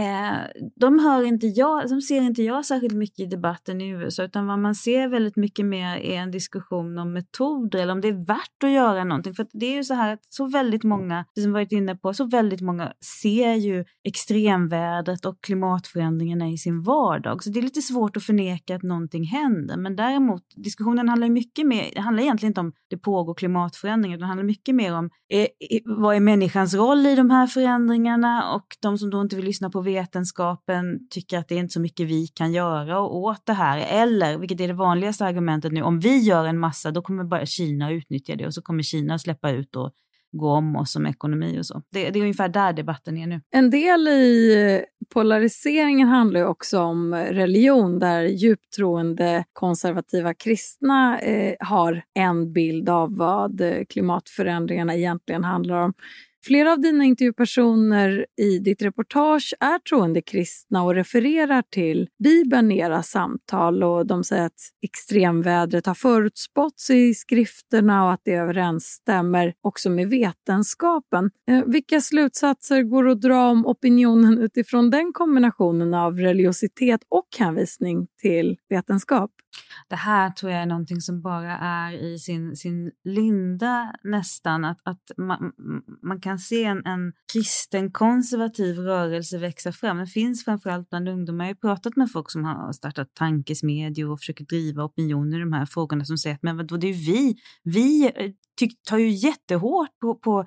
Eh, 0.00 0.46
de, 0.76 0.98
hör 0.98 1.22
inte 1.22 1.46
jag, 1.46 1.88
de 1.88 2.00
ser 2.00 2.22
inte 2.22 2.42
jag 2.42 2.66
särskilt 2.66 2.94
mycket 2.94 3.20
i 3.20 3.26
debatten 3.26 3.80
i 3.80 3.88
USA 3.88 4.22
utan 4.22 4.46
vad 4.46 4.58
man 4.58 4.74
ser 4.74 5.08
väldigt 5.08 5.36
mycket 5.36 5.66
mer 5.66 5.96
är 5.96 6.16
en 6.16 6.30
diskussion 6.30 6.98
om 6.98 7.12
metoder 7.12 7.78
eller 7.78 7.92
om 7.92 8.00
det 8.00 8.08
är 8.08 8.26
värt 8.26 8.64
att 8.64 8.70
göra 8.70 9.04
någonting. 9.04 9.34
För 9.34 9.46
det 9.52 9.66
är 9.66 9.74
ju 9.74 9.84
så 9.84 9.94
här 9.94 10.12
att 10.12 10.20
så 10.28 10.46
väldigt 10.46 10.82
många, 10.82 11.24
det 11.34 11.40
som 11.40 11.52
varit 11.52 11.72
inne 11.72 11.96
på, 11.96 12.14
så 12.14 12.24
väldigt 12.24 12.60
många 12.60 12.92
ser 13.22 13.54
ju 13.54 13.84
extremvädret 14.04 15.24
och 15.24 15.40
klimatförändringarna 15.40 16.48
i 16.48 16.58
sin 16.58 16.82
vardag. 16.82 17.42
Så 17.44 17.50
det 17.50 17.60
är 17.60 17.62
lite 17.62 17.82
svårt 17.82 18.16
att 18.16 18.24
förneka 18.24 18.76
att 18.76 18.82
någonting 18.82 19.24
händer. 19.24 19.76
Men 19.76 19.96
däremot, 19.96 20.42
diskussionen 20.56 21.08
handlar 21.08 21.28
mycket 21.28 21.66
mer, 21.66 21.90
det 21.94 22.00
handlar 22.00 22.22
egentligen 22.22 22.50
inte 22.50 22.60
om 22.60 22.72
det 22.90 22.98
pågår 22.98 23.34
klimatförändringar, 23.34 24.16
utan 24.16 24.20
det 24.20 24.26
handlar 24.26 24.44
mycket 24.44 24.74
mer 24.74 24.94
om 24.94 25.10
eh, 25.32 25.46
vad 25.84 26.16
är 26.16 26.20
människans 26.20 26.74
roll 26.74 27.06
i 27.06 27.14
de 27.14 27.30
här 27.30 27.46
förändringarna 27.46 28.54
och 28.54 28.66
de 28.82 28.98
som 28.98 29.10
då 29.10 29.20
inte 29.20 29.36
vill 29.36 29.44
lyssna 29.44 29.70
på 29.70 29.89
vetenskapen 29.90 31.08
tycker 31.10 31.38
att 31.38 31.48
det 31.48 31.54
är 31.54 31.58
inte 31.58 31.72
så 31.72 31.80
mycket 31.80 32.06
vi 32.06 32.26
kan 32.26 32.52
göra 32.52 33.00
åt 33.00 33.46
det 33.46 33.52
här. 33.52 34.02
Eller, 34.02 34.38
vilket 34.38 34.60
är 34.60 34.68
det 34.68 34.74
vanligaste 34.74 35.24
argumentet 35.24 35.72
nu, 35.72 35.82
om 35.82 36.00
vi 36.00 36.18
gör 36.18 36.44
en 36.44 36.58
massa 36.58 36.90
då 36.90 37.02
kommer 37.02 37.24
bara 37.24 37.46
Kina 37.46 37.92
utnyttja 37.92 38.36
det 38.36 38.46
och 38.46 38.54
så 38.54 38.62
kommer 38.62 38.82
Kina 38.82 39.18
släppa 39.18 39.50
ut 39.50 39.76
och 39.76 39.92
gå 40.32 40.50
om 40.50 40.76
oss 40.76 40.92
som 40.92 41.06
ekonomi 41.06 41.60
och 41.60 41.66
så. 41.66 41.82
Det, 41.92 42.10
det, 42.10 42.18
är 42.18 42.22
ungefär 42.22 42.48
där 42.48 42.72
debatten 42.72 43.16
är 43.16 43.26
nu. 43.26 43.40
En 43.50 43.70
del 43.70 44.08
i 44.08 44.84
polariseringen 45.14 46.08
handlar 46.08 46.40
ju 46.40 46.46
också 46.46 46.80
om 46.80 47.14
religion 47.14 47.98
där 47.98 48.22
djupt 48.22 48.72
troende 48.76 49.44
konservativa 49.52 50.34
kristna 50.34 51.20
eh, 51.20 51.54
har 51.60 52.02
en 52.14 52.52
bild 52.52 52.88
av 52.88 53.16
vad 53.16 53.60
eh, 53.60 53.84
klimatförändringarna 53.88 54.96
egentligen 54.96 55.44
handlar 55.44 55.76
om. 55.76 55.92
Flera 56.46 56.72
av 56.72 56.80
dina 56.80 57.04
intervjupersoner 57.04 58.26
i 58.40 58.58
ditt 58.58 58.82
reportage 58.82 59.54
är 59.60 59.78
troende 59.78 60.22
kristna 60.22 60.82
och 60.82 60.94
refererar 60.94 61.62
till 61.70 62.08
Bibeln 62.24 62.72
i 62.72 62.78
era 62.78 63.02
samtal 63.02 63.82
och 63.82 64.06
de 64.06 64.24
säger 64.24 64.46
att 64.46 64.60
extremvädret 64.82 65.86
har 65.86 65.94
förutspåtts 65.94 66.90
i 66.90 67.14
skrifterna 67.14 68.04
och 68.04 68.12
att 68.12 68.20
det 68.24 68.34
överensstämmer 68.34 69.54
också 69.62 69.90
med 69.90 70.08
vetenskapen. 70.08 71.30
Eh, 71.48 71.64
vilka 71.66 72.00
slutsatser 72.00 72.82
går 72.82 73.08
att 73.08 73.20
dra 73.20 73.50
om 73.50 73.66
opinionen 73.66 74.38
utifrån 74.38 74.90
den 74.90 75.12
kombinationen 75.12 75.94
av 75.94 76.18
religiositet 76.18 77.00
och 77.08 77.28
hänvisning 77.38 78.06
till 78.22 78.56
vetenskap? 78.68 79.30
Det 79.88 79.96
här 79.96 80.30
tror 80.30 80.52
jag 80.52 80.62
är 80.62 80.66
någonting 80.66 81.00
som 81.00 81.22
bara 81.22 81.58
är 81.58 81.92
i 81.92 82.18
sin, 82.18 82.56
sin 82.56 82.90
linda 83.04 83.92
nästan, 84.04 84.64
att, 84.64 84.78
att 84.84 85.10
man, 85.16 85.52
man 86.02 86.20
kan 86.20 86.38
se 86.38 86.64
en, 86.64 86.86
en 86.86 87.12
kristen 87.32 87.92
konservativ 87.92 88.78
rörelse 88.78 89.38
växa 89.38 89.72
fram. 89.72 89.96
Den 89.96 90.06
finns 90.06 90.44
framförallt 90.44 90.90
bland 90.90 91.08
ungdomar. 91.08 91.44
Jag 91.44 91.50
har 91.50 91.74
pratat 91.74 91.96
med 91.96 92.12
folk 92.12 92.30
som 92.30 92.44
har 92.44 92.72
startat 92.72 93.14
tankesmedjor 93.14 94.10
och 94.10 94.18
försöker 94.18 94.44
driva 94.44 94.84
opinion 94.84 95.34
i 95.34 95.38
de 95.38 95.52
här 95.52 95.66
frågorna 95.66 96.04
som 96.04 96.18
säger 96.18 96.36
att 96.36 96.42
men 96.42 96.56
vadå, 96.56 96.76
det 96.76 96.86
är 96.86 96.92
vi, 96.92 97.36
vi 97.62 98.04
eh, 98.06 98.30
tar 98.68 98.98
ju 98.98 99.08
jättehårt 99.08 99.98
på, 100.00 100.14
på, 100.14 100.44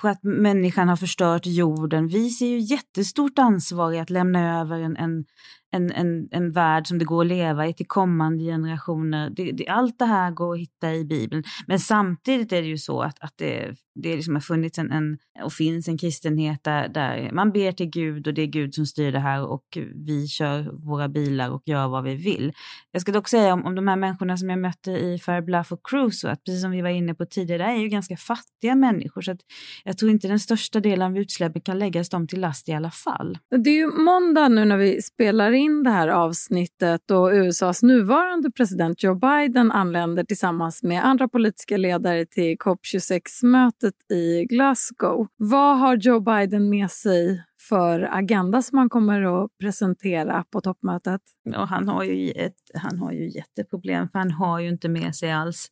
på 0.00 0.08
att 0.08 0.22
människan 0.22 0.88
har 0.88 0.96
förstört 0.96 1.46
jorden. 1.46 2.08
Vi 2.08 2.30
ser 2.30 2.46
ju 2.46 2.58
jättestort 2.58 3.38
ansvar 3.38 3.92
i 3.92 3.98
att 3.98 4.10
lämna 4.10 4.60
över 4.60 4.78
en, 4.80 4.96
en 4.96 5.24
en, 5.70 5.92
en, 5.92 6.28
en 6.30 6.50
värld 6.50 6.86
som 6.86 6.98
det 6.98 7.04
går 7.04 7.20
att 7.20 7.28
leva 7.28 7.66
i 7.66 7.74
till 7.74 7.86
kommande 7.86 8.44
generationer. 8.44 9.30
Det, 9.30 9.52
det, 9.52 9.68
allt 9.68 9.98
det 9.98 10.04
här 10.04 10.30
går 10.30 10.54
att 10.54 10.60
hitta 10.60 10.94
i 10.94 11.04
Bibeln. 11.04 11.42
Men 11.66 11.80
samtidigt 11.80 12.52
är 12.52 12.62
det 12.62 12.68
ju 12.68 12.78
så 12.78 13.00
att, 13.02 13.18
att 13.20 13.32
det, 13.36 13.74
det 13.94 14.16
liksom 14.16 14.34
har 14.34 14.40
funnits 14.40 14.78
en, 14.78 14.92
en, 14.92 15.18
och 15.42 15.52
finns 15.52 15.88
en 15.88 15.98
kristenhet 15.98 16.64
där, 16.64 16.88
där 16.88 17.30
man 17.32 17.52
ber 17.52 17.72
till 17.72 17.90
Gud 17.90 18.26
och 18.26 18.34
det 18.34 18.42
är 18.42 18.46
Gud 18.46 18.74
som 18.74 18.86
styr 18.86 19.12
det 19.12 19.18
här 19.18 19.46
och 19.46 19.78
vi 20.06 20.28
kör 20.28 20.86
våra 20.86 21.08
bilar 21.08 21.50
och 21.50 21.62
gör 21.66 21.88
vad 21.88 22.04
vi 22.04 22.14
vill. 22.14 22.52
Jag 22.92 23.02
ska 23.02 23.12
dock 23.12 23.28
säga 23.28 23.54
om, 23.54 23.64
om 23.64 23.74
de 23.74 23.88
här 23.88 23.96
människorna 23.96 24.36
som 24.36 24.50
jag 24.50 24.58
mötte 24.58 24.90
i 24.90 25.18
Fair 25.18 25.40
Bluff 25.40 25.72
och 25.72 25.80
Cruise, 25.88 26.30
att 26.30 26.44
precis 26.44 26.62
som 26.62 26.70
vi 26.70 26.82
var 26.82 26.90
inne 26.90 27.14
på 27.14 27.26
tidigare, 27.30 27.64
är 27.64 27.76
ju 27.76 27.88
ganska 27.88 28.16
fattiga 28.16 28.74
människor 28.74 29.22
så 29.22 29.30
att 29.30 29.40
jag 29.84 29.98
tror 29.98 30.10
inte 30.10 30.28
den 30.28 30.40
största 30.40 30.80
delen 30.80 31.06
av 31.12 31.18
utsläppen 31.18 31.62
kan 31.62 31.78
läggas 31.78 32.08
dem 32.08 32.26
till 32.26 32.40
last 32.40 32.68
i 32.68 32.72
alla 32.72 32.90
fall. 32.90 33.38
Det 33.64 33.70
är 33.70 33.74
ju 33.74 33.86
måndag 33.86 34.48
nu 34.48 34.64
när 34.64 34.76
vi 34.76 35.02
spelar 35.02 35.52
in 35.52 35.82
det 35.82 35.90
här 35.90 36.08
avsnittet 36.08 37.10
och 37.10 37.30
USAs 37.32 37.82
nuvarande 37.82 38.50
president 38.50 39.02
Joe 39.02 39.14
Biden 39.14 39.72
anländer 39.72 40.24
tillsammans 40.24 40.82
med 40.82 41.04
andra 41.04 41.28
politiska 41.28 41.76
ledare 41.76 42.26
till 42.26 42.56
COP26-mötet 42.56 43.94
i 44.12 44.44
Glasgow. 44.44 45.26
Vad 45.36 45.78
har 45.78 45.96
Joe 45.96 46.20
Biden 46.20 46.70
med 46.70 46.90
sig 46.90 47.42
för 47.68 48.08
agenda 48.12 48.62
som 48.62 48.78
han 48.78 48.88
kommer 48.88 49.44
att 49.44 49.50
presentera 49.60 50.44
på 50.52 50.60
toppmötet? 50.60 51.20
Och 51.56 51.68
han, 51.68 51.88
har 51.88 52.04
ju 52.04 52.30
ett, 52.30 52.54
han 52.74 52.98
har 52.98 53.12
ju 53.12 53.28
jätteproblem 53.28 54.08
för 54.08 54.18
han 54.18 54.30
har 54.30 54.60
ju 54.60 54.68
inte 54.68 54.88
med 54.88 55.14
sig 55.14 55.32
alls 55.32 55.68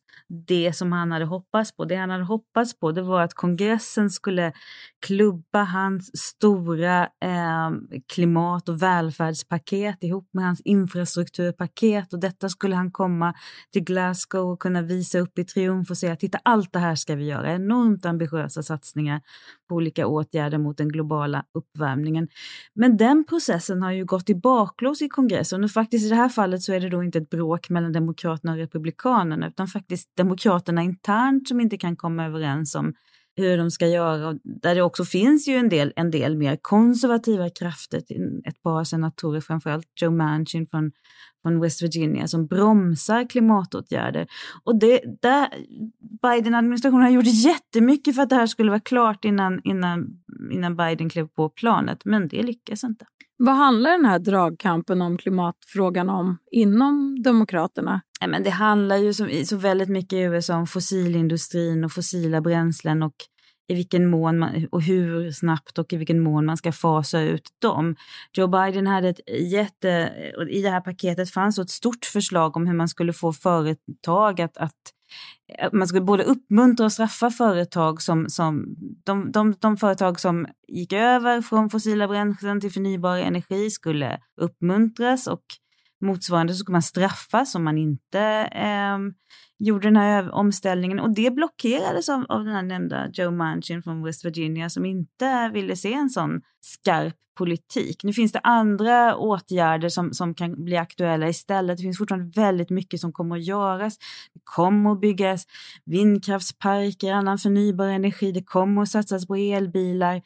det 0.47 0.73
som 0.75 0.91
han 0.91 1.11
hade 1.11 1.25
hoppats 1.25 1.75
på. 1.75 1.85
Det 1.85 1.95
han 1.95 2.09
hade 2.09 2.23
hoppats 2.23 2.79
på 2.79 2.91
det 2.91 3.01
var 3.01 3.21
att 3.21 3.33
kongressen 3.33 4.09
skulle 4.09 4.53
klubba 5.05 5.63
hans 5.63 6.11
stora 6.13 7.03
eh, 7.03 7.71
klimat 8.13 8.69
och 8.69 8.81
välfärdspaket 8.81 10.03
ihop 10.03 10.29
med 10.33 10.45
hans 10.45 10.61
infrastrukturpaket 10.61 12.13
och 12.13 12.19
detta 12.19 12.49
skulle 12.49 12.75
han 12.75 12.91
komma 12.91 13.33
till 13.73 13.83
Glasgow 13.83 14.51
och 14.51 14.59
kunna 14.59 14.81
visa 14.81 15.19
upp 15.19 15.39
i 15.39 15.45
triumf 15.45 15.89
och 15.89 15.97
säga 15.97 16.15
titta 16.15 16.39
allt 16.43 16.73
det 16.73 16.79
här 16.79 16.95
ska 16.95 17.15
vi 17.15 17.25
göra. 17.25 17.53
Enormt 17.53 18.05
ambitiösa 18.05 18.63
satsningar 18.63 19.21
på 19.67 19.75
olika 19.75 20.07
åtgärder 20.07 20.57
mot 20.57 20.77
den 20.77 20.89
globala 20.89 21.45
uppvärmningen. 21.53 22.27
Men 22.73 22.97
den 22.97 23.25
processen 23.29 23.81
har 23.81 23.91
ju 23.91 24.05
gått 24.05 24.29
i 24.29 24.35
baklås 24.35 25.01
i 25.01 25.09
kongressen 25.09 25.63
och 25.63 25.71
faktiskt 25.71 26.05
i 26.05 26.09
det 26.09 26.15
här 26.15 26.29
fallet 26.29 26.61
så 26.61 26.73
är 26.73 26.79
det 26.79 26.89
då 26.89 27.03
inte 27.03 27.17
ett 27.17 27.29
bråk 27.29 27.69
mellan 27.69 27.91
Demokraterna 27.91 28.51
och 28.51 28.57
Republikanerna 28.57 29.47
utan 29.47 29.67
faktiskt 29.67 30.15
Demokraterna 30.17 30.83
internt 30.83 31.47
som 31.47 31.59
inte 31.59 31.77
kan 31.77 31.95
komma 31.95 32.25
överens 32.25 32.75
om 32.75 32.93
hur 33.37 33.57
de 33.57 33.71
ska 33.71 33.87
göra. 33.87 34.37
Där 34.43 34.75
det 34.75 34.81
också 34.81 35.05
finns 35.05 35.47
ju 35.47 35.55
en 35.55 35.69
del, 35.69 35.93
en 35.95 36.11
del 36.11 36.37
mer 36.37 36.57
konservativa 36.61 37.49
krafter, 37.49 38.01
ett 38.45 38.63
par 38.63 38.83
senatorer, 38.83 39.41
framförallt 39.41 39.87
Joe 40.01 40.11
Manchin 40.11 40.67
från, 40.67 40.91
från 41.41 41.61
West 41.61 41.83
Virginia, 41.83 42.27
som 42.27 42.47
bromsar 42.47 43.29
klimatåtgärder. 43.29 44.27
Och 44.63 44.79
det, 44.79 45.01
där, 45.21 45.47
Biden-administrationen 46.21 47.03
har 47.03 47.09
gjort 47.09 47.25
jättemycket 47.45 48.15
för 48.15 48.21
att 48.21 48.29
det 48.29 48.35
här 48.35 48.47
skulle 48.47 48.69
vara 48.69 48.79
klart 48.79 49.25
innan, 49.25 49.61
innan, 49.63 50.07
innan 50.51 50.75
Biden 50.75 51.09
klev 51.09 51.27
på 51.27 51.49
planet, 51.49 52.05
men 52.05 52.27
det 52.27 52.43
lyckas 52.43 52.83
inte. 52.83 53.05
Vad 53.37 53.55
handlar 53.55 53.91
den 53.91 54.05
här 54.05 54.19
dragkampen 54.19 55.01
om 55.01 55.17
klimatfrågan 55.17 56.09
om 56.09 56.37
inom 56.51 57.21
Demokraterna? 57.23 58.01
men 58.27 58.43
det 58.43 58.49
handlar 58.49 58.97
ju 58.97 59.13
så, 59.13 59.29
så 59.45 59.57
väldigt 59.57 59.89
mycket 59.89 60.13
i 60.13 60.21
USA 60.21 60.55
om 60.55 60.67
fossilindustrin 60.67 61.83
och 61.83 61.91
fossila 61.91 62.41
bränslen 62.41 63.03
och 63.03 63.15
i 63.67 63.75
vilken 63.75 64.09
mån 64.09 64.39
man, 64.39 64.67
och 64.71 64.81
hur 64.81 65.31
snabbt 65.31 65.77
och 65.77 65.93
i 65.93 65.97
vilken 65.97 66.19
mån 66.19 66.45
man 66.45 66.57
ska 66.57 66.71
fasa 66.71 67.21
ut 67.21 67.49
dem. 67.61 67.95
Joe 68.33 68.47
Biden 68.47 68.87
hade 68.87 69.09
ett 69.09 69.29
jätte, 69.51 70.11
i 70.49 70.61
det 70.61 70.69
här 70.69 70.81
paketet 70.81 71.29
fanns 71.29 71.59
ett 71.59 71.69
stort 71.69 72.05
förslag 72.05 72.57
om 72.57 72.67
hur 72.67 72.73
man 72.73 72.89
skulle 72.89 73.13
få 73.13 73.33
företag 73.33 74.41
att, 74.41 74.57
att 74.57 74.73
man 75.71 75.87
skulle 75.87 76.01
både 76.01 76.23
uppmuntra 76.23 76.85
och 76.85 76.91
straffa 76.91 77.29
företag 77.29 78.01
som, 78.01 78.29
som 78.29 78.75
de, 79.05 79.31
de, 79.31 79.55
de 79.59 79.77
företag 79.77 80.19
som 80.19 80.47
gick 80.67 80.93
över 80.93 81.41
från 81.41 81.69
fossila 81.69 82.07
bränslen 82.07 82.61
till 82.61 82.71
förnybar 82.71 83.17
energi 83.17 83.69
skulle 83.69 84.19
uppmuntras 84.41 85.27
och 85.27 85.43
motsvarande 86.01 86.53
så 86.53 86.59
skulle 86.59 86.73
man 86.73 86.81
straffas 86.81 87.55
om 87.55 87.63
man 87.63 87.77
inte 87.77 88.19
eh, 88.51 88.97
gjorde 89.59 89.87
den 89.87 89.97
här 89.97 90.31
omställningen 90.31 90.99
och 90.99 91.15
det 91.15 91.31
blockerades 91.31 92.09
av, 92.09 92.25
av 92.29 92.43
den 92.43 92.53
här 92.53 92.61
nämnda 92.61 93.09
Joe 93.13 93.31
Manchin 93.31 93.83
från 93.83 94.03
West 94.03 94.25
Virginia 94.25 94.69
som 94.69 94.85
inte 94.85 95.49
ville 95.53 95.75
se 95.75 95.93
en 95.93 96.09
sån 96.09 96.41
skarp 96.61 97.15
politik. 97.37 98.03
Nu 98.03 98.13
finns 98.13 98.31
det 98.31 98.39
andra 98.43 99.15
åtgärder 99.15 99.89
som, 99.89 100.13
som 100.13 100.33
kan 100.33 100.63
bli 100.63 100.77
aktuella 100.77 101.29
istället. 101.29 101.77
Det 101.77 101.83
finns 101.83 101.97
fortfarande 101.97 102.41
väldigt 102.41 102.69
mycket 102.69 102.99
som 102.99 103.13
kommer 103.13 103.35
att 103.35 103.45
göras. 103.45 103.97
Det 104.33 104.39
kommer 104.43 104.91
att 104.91 105.01
byggas 105.01 105.45
vindkraftsparker, 105.85 107.13
annan 107.13 107.37
förnybar 107.37 107.87
energi, 107.87 108.31
det 108.31 108.43
kommer 108.43 108.81
att 108.81 108.89
satsas 108.89 109.27
på 109.27 109.35
elbilar 109.35 110.21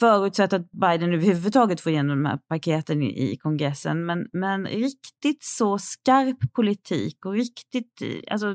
förutsatt 0.00 0.52
att 0.52 0.70
Biden 0.70 1.12
överhuvudtaget 1.14 1.80
får 1.80 1.92
igenom 1.92 2.22
de 2.22 2.28
här 2.28 2.38
paketen 2.48 3.02
i, 3.02 3.32
i 3.32 3.36
kongressen. 3.36 4.06
Men, 4.06 4.26
men 4.32 4.66
riktigt 4.66 5.44
så 5.44 5.78
skarp 5.78 6.52
politik 6.52 7.26
och 7.26 7.32
riktigt 7.32 8.02
eh, 8.02 8.32
alltså, 8.32 8.54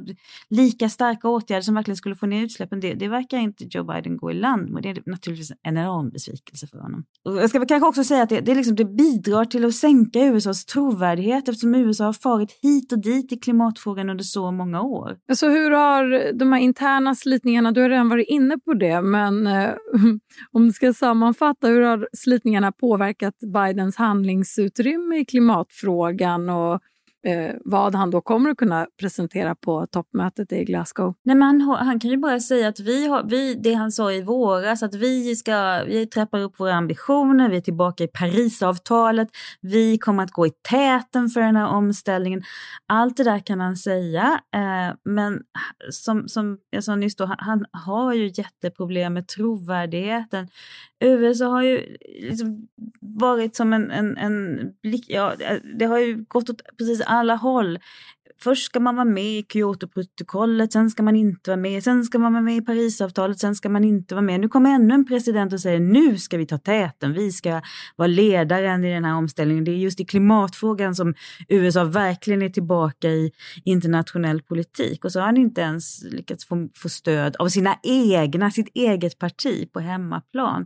lika 0.49 0.89
starka 0.89 1.29
åtgärder 1.29 1.61
som 1.61 1.75
verkligen 1.75 1.97
skulle 1.97 2.15
få 2.15 2.25
ner 2.25 2.43
utsläppen, 2.43 2.79
det, 2.79 2.93
det 2.93 3.07
verkar 3.07 3.37
inte 3.37 3.65
Joe 3.69 3.83
Biden 3.83 4.17
gå 4.17 4.31
i 4.31 4.33
land 4.33 4.69
med. 4.69 4.83
Det 4.83 4.89
är 4.89 5.03
naturligtvis 5.05 5.51
en 5.51 5.77
enorm 5.77 6.09
besvikelse 6.09 6.67
för 6.67 6.77
honom. 6.77 7.03
Och 7.25 7.37
jag 7.37 7.49
ska 7.49 7.65
kanske 7.65 7.87
också 7.87 8.03
säga 8.03 8.23
att 8.23 8.29
det, 8.29 8.41
det, 8.41 8.55
liksom, 8.55 8.75
det 8.75 8.85
bidrar 8.85 9.45
till 9.45 9.65
att 9.65 9.75
sänka 9.75 10.19
USAs 10.19 10.65
trovärdighet 10.65 11.47
eftersom 11.47 11.75
USA 11.75 12.05
har 12.05 12.13
farit 12.13 12.59
hit 12.61 12.91
och 12.91 13.01
dit 13.01 13.31
i 13.31 13.37
klimatfrågan 13.37 14.09
under 14.09 14.23
så 14.23 14.51
många 14.51 14.81
år. 14.81 15.17
Så 15.33 15.49
hur 15.49 15.71
har 15.71 16.33
de 16.33 16.53
här 16.53 16.59
interna 16.59 17.15
slitningarna, 17.15 17.71
du 17.71 17.81
har 17.81 17.89
redan 17.89 18.09
varit 18.09 18.27
inne 18.27 18.57
på 18.57 18.73
det, 18.73 19.01
men 19.01 19.47
eh, 19.47 19.69
om 20.51 20.67
du 20.67 20.73
ska 20.73 20.93
sammanfatta 20.93 21.32
sammanfatta, 21.33 21.67
hur 21.67 21.81
har 21.81 22.07
slitningarna 22.13 22.71
påverkat 22.71 23.39
Bidens 23.39 23.95
handlingsutrymme 23.95 25.17
i 25.17 25.25
klimatfrågan 25.25 26.49
och 26.49 26.81
eh, 27.23 27.55
vad 27.65 27.95
han 27.95 28.11
då 28.11 28.21
kommer 28.21 28.49
att 28.49 28.57
kunna 28.57 28.87
presentera 28.99 29.55
på 29.55 29.87
toppmötet 29.87 30.51
i 30.51 30.63
Glasgow? 30.63 31.13
Nej, 31.23 31.35
men 31.35 31.61
han, 31.61 31.87
han 31.87 31.99
kan 31.99 32.11
ju 32.11 32.17
bara 32.17 32.39
säga 32.39 32.67
att 32.67 32.79
vi 32.79 33.07
har, 33.07 33.23
vi, 33.23 33.53
det 33.53 33.73
han 33.73 33.91
sa 33.91 34.11
i 34.11 34.21
våras, 34.21 34.83
att 34.83 34.95
vi, 34.95 35.35
ska, 35.35 35.83
vi 35.87 36.07
trappar 36.07 36.39
upp 36.39 36.59
våra 36.59 36.73
ambitioner, 36.73 37.49
vi 37.49 37.57
är 37.57 37.61
tillbaka 37.61 38.03
i 38.03 38.07
Parisavtalet, 38.07 39.27
vi 39.61 39.97
kommer 39.97 40.23
att 40.23 40.31
gå 40.31 40.47
i 40.47 40.51
täten 40.69 41.29
för 41.29 41.41
den 41.41 41.55
här 41.55 41.67
omställningen. 41.67 42.43
Allt 42.87 43.17
det 43.17 43.23
där 43.23 43.39
kan 43.39 43.59
han 43.59 43.75
säga, 43.75 44.41
eh, 44.55 44.95
men 45.03 45.41
som, 45.89 46.27
som 46.27 46.57
jag 46.69 46.83
sa 46.83 46.95
nyss, 46.95 47.15
då, 47.15 47.25
han, 47.25 47.37
han 47.37 47.65
har 47.71 48.13
ju 48.13 48.31
jätteproblem 48.33 49.13
med 49.13 49.27
trovärdigheten. 49.27 50.47
USA 50.99 51.45
har 51.45 51.63
ju 51.63 51.97
liksom 52.21 52.67
varit 52.99 53.55
som 53.55 53.73
en, 53.73 53.91
en, 53.91 54.17
en 54.17 54.59
blick, 54.83 55.05
ja, 55.09 55.33
det 55.79 55.85
har 55.85 55.99
ju 55.99 56.25
gått 56.27 56.49
åt 56.49 56.61
precis 56.77 57.01
alla 57.13 57.35
håll. 57.35 57.79
Först 58.41 58.65
ska 58.65 58.79
man 58.79 58.95
vara 58.95 59.05
med 59.05 59.23
i 59.23 59.45
Kyotoprotokollet, 59.53 60.73
sen 60.73 60.89
ska 60.89 61.03
man 61.03 61.15
inte 61.15 61.49
vara 61.49 61.61
med, 61.61 61.83
sen 61.83 62.03
ska 62.03 62.19
man 62.19 62.33
vara 62.33 62.43
med 62.43 62.57
i 62.57 62.61
Parisavtalet, 62.61 63.39
sen 63.39 63.55
ska 63.55 63.69
man 63.69 63.83
inte 63.83 64.15
vara 64.15 64.25
med. 64.25 64.39
Nu 64.39 64.49
kommer 64.49 64.69
ännu 64.69 64.93
en 64.93 65.05
president 65.05 65.53
och 65.53 65.59
säger 65.59 65.79
nu 65.79 66.17
ska 66.17 66.37
vi 66.37 66.45
ta 66.45 66.57
täten, 66.57 67.13
vi 67.13 67.31
ska 67.31 67.61
vara 67.95 68.07
ledaren 68.07 68.83
i 68.83 68.93
den 68.93 69.05
här 69.05 69.15
omställningen. 69.15 69.63
Det 69.63 69.71
är 69.71 69.75
just 69.75 69.99
i 69.99 70.05
klimatfrågan 70.05 70.95
som 70.95 71.13
USA 71.47 71.83
verkligen 71.83 72.41
är 72.41 72.49
tillbaka 72.49 73.09
i 73.09 73.31
internationell 73.65 74.41
politik 74.41 75.05
och 75.05 75.11
så 75.11 75.19
har 75.19 75.25
han 75.25 75.37
inte 75.37 75.61
ens 75.61 76.03
lyckats 76.03 76.45
få, 76.45 76.69
få 76.75 76.89
stöd 76.89 77.35
av 77.35 77.47
sina 77.47 77.79
egna, 77.83 78.51
sitt 78.51 78.71
eget 78.73 79.19
parti 79.19 79.71
på 79.73 79.79
hemmaplan. 79.79 80.65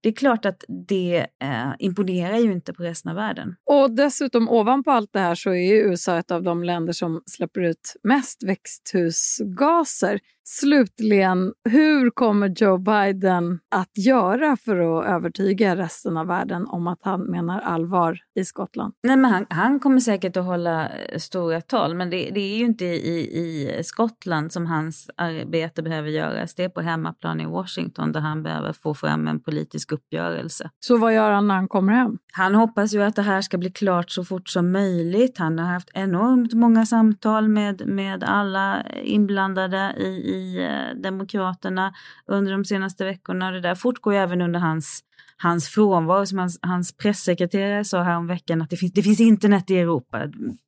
Det 0.00 0.08
är 0.08 0.12
klart 0.12 0.44
att 0.44 0.64
det 0.88 1.26
eh, 1.42 1.70
imponerar 1.78 2.36
ju 2.36 2.52
inte 2.52 2.72
på 2.72 2.82
resten 2.82 3.10
av 3.10 3.16
världen. 3.16 3.56
Och 3.64 3.90
dessutom 3.90 4.48
ovanpå 4.48 4.90
allt 4.90 5.12
det 5.12 5.20
här 5.20 5.34
så 5.34 5.50
är 5.50 5.74
USA 5.74 6.18
ett 6.18 6.30
av 6.30 6.42
de 6.42 6.64
länder 6.64 6.92
som 6.98 7.22
släpper 7.26 7.60
ut 7.60 7.96
mest 8.02 8.42
växthusgaser. 8.42 10.20
Slutligen, 10.50 11.52
hur 11.64 12.10
kommer 12.10 12.48
Joe 12.56 12.78
Biden 12.78 13.60
att 13.70 13.98
göra 13.98 14.56
för 14.56 15.00
att 15.00 15.06
övertyga 15.06 15.76
resten 15.76 16.16
av 16.16 16.26
världen 16.26 16.66
om 16.66 16.86
att 16.86 16.98
han 17.02 17.20
menar 17.20 17.60
allvar 17.60 18.18
i 18.34 18.44
Skottland? 18.44 18.94
Nej, 19.02 19.16
men 19.16 19.30
han, 19.30 19.46
han 19.50 19.80
kommer 19.80 20.00
säkert 20.00 20.36
att 20.36 20.44
hålla 20.44 20.88
eh, 20.88 21.18
stora 21.18 21.60
tal, 21.60 21.94
men 21.94 22.10
det, 22.10 22.30
det, 22.34 22.40
är 22.40 22.56
ju 22.56 22.64
inte 22.64 22.84
i, 22.84 23.18
i 23.18 23.82
Skottland 23.84 24.52
som 24.52 24.66
hans 24.66 25.10
arbete 25.16 25.82
behöver 25.82 26.08
göras. 26.08 26.54
Det 26.54 26.64
är 26.64 26.68
på 26.68 26.80
hemmaplan 26.80 27.40
i 27.40 27.46
Washington 27.46 28.12
där 28.12 28.20
han 28.20 28.42
behöver 28.42 28.72
få 28.72 28.94
fram 28.94 29.28
en 29.28 29.40
politisk 29.40 29.92
uppgörelse. 29.92 30.70
Så 30.80 30.96
vad 30.96 31.14
gör 31.14 31.30
han 31.30 31.48
när 31.48 31.54
han 31.54 31.68
kommer 31.68 31.92
hem? 31.92 32.18
Han 32.32 32.54
hoppas 32.54 32.94
ju 32.94 33.02
att 33.02 33.16
det 33.16 33.22
här 33.22 33.40
ska 33.40 33.58
bli 33.58 33.70
klart 33.70 34.10
så 34.10 34.24
fort 34.24 34.48
som 34.48 34.72
möjligt. 34.72 35.38
Han 35.38 35.58
har 35.58 35.66
haft 35.66 35.90
enormt 35.94 36.54
många 36.54 36.86
samtal 36.86 37.48
med, 37.48 37.86
med 37.86 38.24
alla 38.24 38.82
inblandade 39.02 39.94
i, 39.98 40.34
i 40.34 40.37
Eh, 40.38 40.94
Demokraterna 40.94 41.94
under 42.26 42.52
de 42.52 42.64
senaste 42.64 43.04
veckorna. 43.04 43.50
Det 43.50 43.60
där 43.60 43.74
fortgår 43.74 44.12
ju 44.12 44.18
även 44.18 44.40
under 44.40 44.60
hans, 44.60 45.00
hans 45.36 45.68
frånvaro. 45.68 46.26
Som 46.26 46.38
hans, 46.38 46.58
hans 46.62 46.96
pressekreterare 46.96 47.84
sa 47.84 48.02
häromveckan 48.02 48.62
att 48.62 48.70
det 48.70 48.76
finns, 48.76 48.92
det 48.92 49.02
finns 49.02 49.20
internet 49.20 49.70
i 49.70 49.78
Europa. 49.78 50.22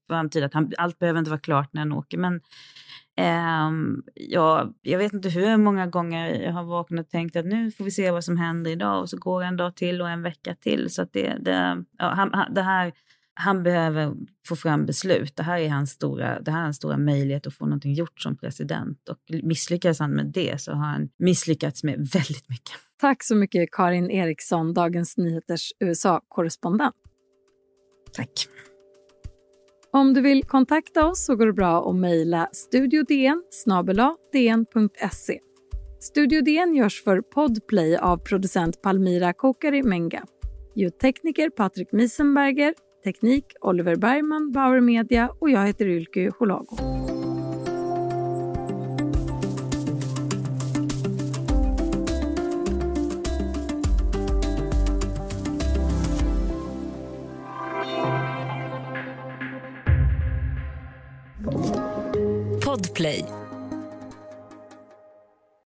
För 0.09 0.15
antyda 0.15 0.47
att 0.47 0.55
han, 0.55 0.73
allt 0.79 0.99
behöver 0.99 1.19
inte 1.19 1.31
vara 1.31 1.41
klart 1.41 1.73
när 1.73 1.81
han 1.81 1.93
åker. 1.93 2.19
Men 2.19 2.41
Um, 3.21 4.03
ja, 4.15 4.73
jag 4.83 4.99
vet 4.99 5.13
inte 5.13 5.29
hur 5.29 5.57
många 5.57 5.87
gånger 5.87 6.43
jag 6.43 6.53
har 6.53 6.65
vaknat 6.65 7.07
och 7.07 7.11
tänkt 7.11 7.37
att 7.37 7.47
nu 7.47 7.71
får 7.71 7.85
vi 7.85 7.91
se 7.91 8.11
vad 8.11 8.25
som 8.25 8.37
händer 8.37 8.71
idag 8.71 9.01
och 9.01 9.11
så 9.11 9.17
går 9.17 9.43
en 9.43 9.57
dag 9.57 9.77
till 9.77 10.03
och 10.03 10.11
en 10.11 10.23
vecka 10.23 10.55
till. 10.55 10.91
Så 10.91 11.03
att 11.03 11.13
det, 11.13 11.37
det, 11.41 11.85
ja, 11.99 12.07
han, 12.07 12.55
det 12.55 12.63
här, 12.63 12.93
han 13.41 13.63
behöver 13.63 14.15
få 14.49 14.57
fram 14.57 14.87
beslut. 14.87 15.37
Det 15.37 15.43
här, 15.43 15.59
är 15.59 15.69
hans 15.69 15.91
stora, 15.91 16.41
det 16.41 16.51
här 16.51 16.59
är 16.59 16.63
hans 16.65 16.77
stora 16.77 16.97
möjlighet 16.97 17.47
att 17.47 17.55
få 17.55 17.65
någonting 17.65 17.95
gjort 17.95 18.21
som 18.21 18.37
president. 18.37 19.09
Och 19.09 19.19
misslyckas 19.43 19.99
han 19.99 20.11
med 20.11 20.27
det 20.27 20.61
så 20.61 20.73
har 20.73 20.87
han 20.87 21.09
misslyckats 21.19 21.85
med 21.85 21.93
väldigt 21.99 22.49
mycket. 22.49 22.75
Tack 23.01 23.23
så 23.23 23.37
mycket 23.37 23.71
Karin 23.73 24.11
Eriksson, 24.11 24.75
Dagens 24.75 25.17
Nyheters 25.17 25.73
USA-korrespondent. 25.81 26.95
Tack. 28.13 28.31
Om 29.93 30.15
du 30.15 30.21
vill 30.21 30.45
kontakta 30.45 31.07
oss 31.07 31.25
så 31.25 31.37
går 31.37 31.47
det 31.47 31.53
bra 31.53 31.91
att 31.91 31.97
mejla 31.97 32.49
studiodn 32.53 33.43
dn.se. 34.33 35.41
Studio 36.01 36.41
DN 36.41 36.75
görs 36.75 37.05
för 37.05 37.21
Podplay 37.21 37.97
av 37.97 38.17
producent 38.17 38.83
Palmira 38.83 39.33
Kokari 39.33 39.83
Menga. 39.83 40.25
Ljudtekniker 40.77 41.51
Patrik 41.51 41.93
Miesenberger, 41.93 42.75
teknik 43.05 43.45
Oliver 43.61 43.97
Bergman, 43.97 44.53
Bauer 44.53 44.81
Media 44.81 45.31
och 45.39 45.51
jag 45.51 45.67
heter 45.67 45.87
Ylke 45.87 46.31
Holago. 46.39 47.10